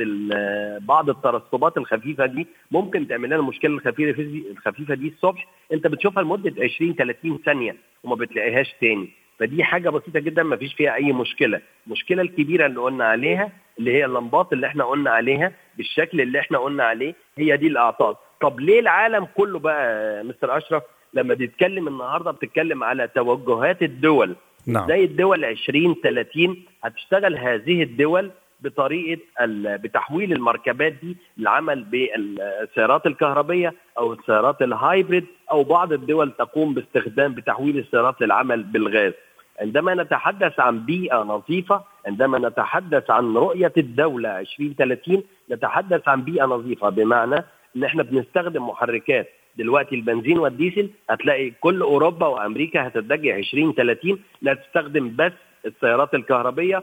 بعض 0.80 1.10
الترسبات 1.10 1.76
الخفيفة 1.78 2.26
دي. 2.26 2.46
ممكن 2.70 3.08
تعمل 3.08 3.28
لنا 3.28 3.36
المشكلة 3.36 3.70
الخفيفة 3.74 4.22
دي 4.22 4.44
الخفيفة 4.50 4.94
دي 4.94 5.08
الصبح. 5.08 5.46
انت 5.72 5.86
بتشوفها 5.86 6.22
لمدة 6.22 6.54
20 6.64 6.94
30 6.94 7.38
ثانية 7.44 7.76
وما 8.04 8.14
بتلاقيهاش 8.14 8.74
تاني. 8.80 9.08
فدي 9.38 9.64
حاجة 9.64 9.90
بسيطة 9.90 10.20
جدا 10.20 10.42
ما 10.42 10.56
فيش 10.56 10.74
فيها 10.74 10.94
أي 10.94 11.12
مشكلة. 11.12 11.60
المشكلة 11.86 12.22
الكبيرة 12.22 12.66
اللي 12.66 12.80
قلنا 12.80 13.04
عليها 13.04 13.52
اللي 13.78 13.92
هي 13.92 14.04
اللمبات 14.04 14.52
اللي 14.52 14.66
إحنا 14.66 14.84
قلنا 14.84 15.10
عليها 15.10 15.52
بالشكل 15.76 16.20
اللي 16.20 16.40
إحنا 16.40 16.58
قلنا 16.58 16.84
عليه 16.84 17.14
هي 17.38 17.56
دي 17.56 17.66
الأعطال. 17.66 18.14
طب 18.40 18.60
ليه 18.60 18.80
العالم 18.80 19.26
كله 19.36 19.58
بقى 19.58 20.24
مستر 20.24 20.56
أشرف 20.56 20.82
لما 21.14 21.34
بيتكلم 21.34 21.88
النهارده 21.88 22.30
بتتكلم 22.30 22.84
على 22.84 23.08
توجهات 23.08 23.82
الدول 23.82 24.36
نعم. 24.66 24.88
زي 24.88 25.04
الدول 25.04 25.44
20 25.44 25.94
30 26.02 26.62
هتشتغل 26.84 27.38
هذه 27.38 27.82
الدول 27.82 28.30
بطريقة 28.60 29.20
بتحويل 29.56 30.32
المركبات 30.32 30.92
دي 30.92 31.16
للعمل 31.38 31.84
بالسيارات 31.84 33.06
الكهربية 33.06 33.74
أو 33.98 34.12
السيارات 34.12 34.62
الهايبريد 34.62 35.26
أو 35.50 35.64
بعض 35.64 35.92
الدول 35.92 36.32
تقوم 36.38 36.74
باستخدام 36.74 37.34
بتحويل 37.34 37.78
السيارات 37.78 38.20
للعمل 38.20 38.62
بالغاز. 38.62 39.12
عندما 39.60 39.94
نتحدث 39.94 40.60
عن 40.60 40.84
بيئة 40.86 41.16
نظيفة، 41.16 41.84
عندما 42.06 42.48
نتحدث 42.48 43.10
عن 43.10 43.34
رؤية 43.36 43.72
الدولة 43.78 44.40
2030 44.40 45.22
نتحدث 45.50 46.08
عن 46.08 46.22
بيئة 46.22 46.44
نظيفة 46.44 46.88
بمعنى 46.88 47.44
إن 47.76 47.84
إحنا 47.84 48.02
بنستخدم 48.02 48.66
محركات 48.68 49.28
دلوقتي 49.58 49.94
البنزين 49.94 50.38
والديزل 50.38 50.90
هتلاقي 51.10 51.50
كل 51.50 51.80
أوروبا 51.80 52.26
وأمريكا 52.26 52.86
هتتجه 52.86 53.34
20 53.34 53.72
30 53.74 54.18
لا 54.42 54.54
تستخدم 54.54 55.12
بس 55.16 55.32
السيارات 55.66 56.14
الكهربية 56.14 56.82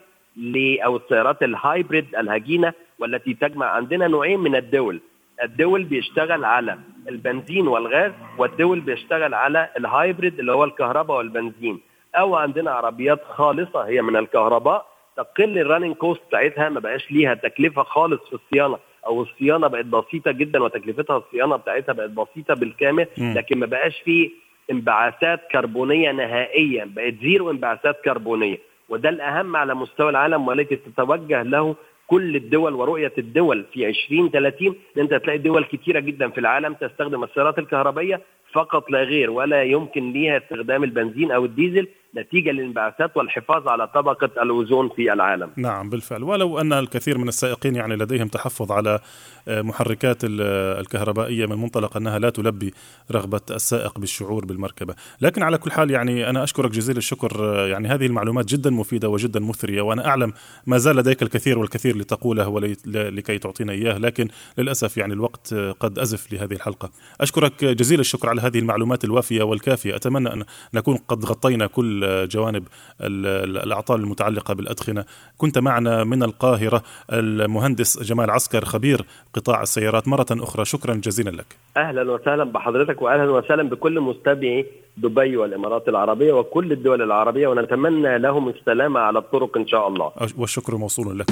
أو 0.86 0.97
السيارات 0.97 1.43
ال 1.43 1.54
hybrid 1.54 2.15
الهجينة 2.15 2.73
والتي 2.99 3.33
تجمع 3.33 3.65
عندنا 3.65 4.07
نوعين 4.07 4.39
من 4.39 4.55
ال 4.56 4.63
dual. 4.63 5.02
ال 5.43 5.52
dual 5.52 5.84
بيشتغل 5.83 6.45
على 6.45 6.77
البنزين 7.09 7.67
والغاز 7.67 8.12
وال 8.38 8.52
dual 8.52 8.80
بيشتغل 8.79 9.33
على 9.33 9.69
ال 9.78 9.86
hybrid 9.86 10.39
اللي 10.39 10.51
هو 10.51 10.63
الكهرباء 10.63 11.17
والبنزين. 11.17 11.79
أو 12.15 12.36
عندنا 12.36 12.71
عربيات 12.71 13.23
خالصة 13.23 13.81
هي 13.88 14.01
من 14.01 14.15
الكهرباء 14.15 14.86
تقل 15.17 15.57
ال 15.60 15.64
running 15.64 15.95
cost 15.95 16.21
بتاعتها 16.27 16.69
ما 16.69 16.79
بقاش 16.79 17.12
ليها 17.12 17.33
تكلفة 17.33 17.83
خالص 17.83 18.21
في 18.29 18.33
الصيانة. 18.33 18.77
أو 19.08 19.22
الصيانة 19.22 19.68
بقت 19.68 19.86
بسيطة 19.86 20.32
جدا 20.32 20.63
وتكلفتها 20.63 21.18
الصيانة 21.18 21.56
بتاعتها 21.56 21.94
بقت 21.94 22.10
بسيطة 22.10 22.54
بالكامل 22.54 23.08
لكن 23.18 23.60
ما 23.60 23.66
بقاش 23.66 24.02
في 24.06 24.32
انبعاثات 24.72 25.39
كربونية 25.52 26.12
نهائيا 26.12 26.86
بقت 26.96 27.13
zero 27.21 27.52
انبعاثات 27.52 28.02
كربونية. 28.06 28.58
وده 28.89 29.10
الأهم 29.10 29.56
على 29.56 29.76
مستوى 29.76 30.10
العالم 30.10 30.48
والتي 30.48 30.76
تتوجه 30.76 31.44
له 31.44 31.76
كل 32.08 32.36
الدول 32.36 32.74
ورؤية 32.74 33.13
الدول 33.18 33.66
في 33.74 33.88
2030 33.89 34.68
إن 34.98 35.02
أنت 35.02 35.13
تلاقي 35.13 35.38
دول 35.38 35.63
كثيره 35.63 36.00
جدا 36.00 36.30
في 36.30 36.38
العالم 36.38 36.74
تستخدم 36.74 37.24
السيارات 37.24 37.60
الكهربائية 37.60 38.22
فقط 38.54 38.92
لا 38.92 39.04
غير 39.04 39.32
ولا 39.32 39.63
يمكن 39.63 40.12
ليها 40.12 40.38
استخدام 40.38 40.84
البنزين 40.84 41.32
أو 41.32 41.46
الديزل 41.46 41.88
نتيجة 42.17 42.49
للانبعاثات 42.49 43.17
والحفاظ 43.17 43.67
على 43.67 43.88
طبقة 43.88 44.43
الأوزون 44.43 44.89
في 44.89 45.13
العالم. 45.13 45.49
نعم 45.56 45.89
بالفعل 45.89 46.23
ولو 46.23 46.60
أن 46.60 46.73
الكثير 46.73 47.17
من 47.17 47.28
السائقين 47.28 47.76
يعني 47.76 47.95
لديهم 47.95 48.28
تحفظ 48.28 48.71
على 48.71 48.99
آه، 49.47 49.62
محركات 49.62 50.17
الكهربائية 50.23 51.45
من 51.45 51.56
منطلق 51.56 51.97
أنها 51.97 52.19
لا 52.19 52.30
تلبي 52.30 52.73
رغبة 53.12 53.41
السائق 53.52 53.99
بالشعور 53.99 54.45
بالمركبة، 54.45 54.95
لكن 55.21 55.43
على 55.43 55.58
كل 55.58 55.71
حال 55.71 55.91
يعني 55.91 56.30
أنا 56.30 56.43
أشكرك 56.43 56.71
جزيل 56.71 56.97
الشكر 56.97 57.32
آه، 57.39 57.67
يعني 57.67 57.88
هذه 57.88 58.06
المعلومات 58.06 58.45
جدا 58.45 58.69
مفيدة 58.69 59.10
وجدا 59.10 59.39
مثرية 59.39 59.82
وأنا 59.82 60.08
أعلم 60.08 60.34
ما 60.67 60.78
زال 60.78 60.95
لديك 60.95 61.23
الكثير 61.23 61.60
والكثير 61.60 61.97
لتقوله 61.97 62.47
ولكي 62.47 63.38
تعطينا 63.38 63.73
إياه 63.73 63.97
لكن 63.97 64.28
للأسف 64.58 64.97
يعني 64.97 65.13
الوقت 65.13 65.54
آه، 65.54 65.71
قد 65.71 65.99
أزف 65.99 66.34
لهذه 66.34 66.54
الحلقة. 66.54 66.89
أشكرك 67.21 67.65
جزيل 67.65 67.99
الشكر 67.99 68.30
على 68.30 68.41
هذه 68.41 68.60
المعلومات 68.60 69.04
الوافية 69.04 69.43
والكافية، 69.43 69.95
أتمنى 69.95 70.34
أن 70.34 70.43
نكون 70.73 70.97
قد 71.08 71.26
غطينا 71.26 71.67
كل 71.67 72.03
جوانب 72.32 72.63
الأعطال 73.02 74.00
المتعلقة 74.00 74.54
بالأدخنة. 74.54 75.06
كنت 75.38 75.58
معنا 75.58 76.04
من 76.04 76.24
القاهرة 76.24 76.84
المهندس 77.12 78.04
جمال 78.04 78.32
عسكر 78.32 78.66
خبير 78.66 79.06
قطاع 79.34 79.62
السيارات. 79.62 80.08
مرة 80.08 80.26
أخرى 80.32 80.66
شكرا 80.66 80.94
جزيلا 80.94 81.30
لك. 81.30 81.46
أهلا 81.78 82.12
وسهلا 82.12 82.44
بحضرتك 82.44 83.02
واهلا 83.02 83.32
وسهلا 83.32 83.63
بكل 83.70 84.00
مستمعي 84.00 84.66
دبي 84.98 85.38
والإمارات 85.38 85.88
العربية 85.88 86.34
وكل 86.34 86.72
الدول 86.72 87.02
العربية 87.02 87.48
ونتمنى 87.48 88.20
لهم 88.20 88.50
السلامة 88.50 89.00
على 89.00 89.20
الطرق 89.20 89.58
إن 89.58 89.68
شاء 89.68 89.88
الله. 89.88 90.12
والشكر 90.38 90.76
موصول 90.76 91.20
لك. 91.20 91.26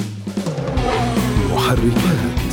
محركات. 1.54 2.51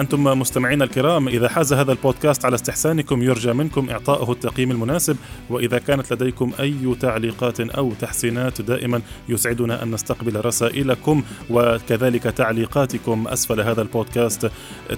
أنتم 0.00 0.24
مستمعينا 0.24 0.84
الكرام 0.84 1.28
إذا 1.28 1.48
حاز 1.48 1.72
هذا 1.72 1.92
البودكاست 1.92 2.44
على 2.44 2.54
استحسانكم 2.54 3.22
يرجى 3.22 3.52
منكم 3.52 3.90
إعطائه 3.90 4.32
التقييم 4.32 4.70
المناسب 4.70 5.16
وإذا 5.50 5.78
كانت 5.78 6.12
لديكم 6.12 6.52
أي 6.60 6.94
تعليقات 7.00 7.60
أو 7.60 7.92
تحسينات 8.00 8.60
دائما 8.60 9.02
يسعدنا 9.28 9.82
أن 9.82 9.90
نستقبل 9.90 10.44
رسائلكم 10.44 11.22
وكذلك 11.50 12.22
تعليقاتكم 12.22 13.28
أسفل 13.28 13.60
هذا 13.60 13.82
البودكاست. 13.82 14.50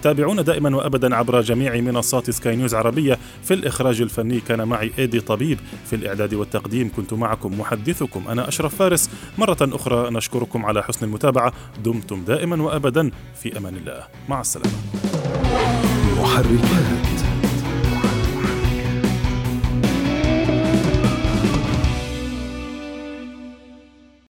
تابعونا 0.02 0.42
دائما 0.42 0.76
وأبدا 0.76 1.16
عبر 1.16 1.40
جميع 1.40 1.80
منصات 1.80 2.30
سكاي 2.30 2.56
نيوز 2.56 2.74
عربية. 2.74 3.18
في 3.42 3.54
الإخراج 3.54 4.00
الفني 4.00 4.40
كان 4.40 4.68
معي 4.68 4.92
إيدي 4.98 5.20
طبيب 5.20 5.58
في 5.84 5.96
الإعداد 5.96 6.34
والتقديم 6.34 6.90
كنت 6.96 7.12
معكم 7.12 7.60
محدثكم 7.60 8.28
أنا 8.28 8.48
أشرف 8.48 8.74
فارس. 8.74 9.10
مرة 9.38 9.58
أخرى 9.60 10.10
نشكركم 10.10 10.66
على 10.66 10.82
حسن 10.82 11.06
المتابعة 11.06 11.52
دمتم 11.84 12.24
دائما 12.24 12.62
وأبدا 12.62 13.10
في 13.42 13.58
أمان 13.58 13.76
الله. 13.76 14.06
مع 14.28 14.40
السلامة. 14.40 14.91
محركات. 16.20 17.21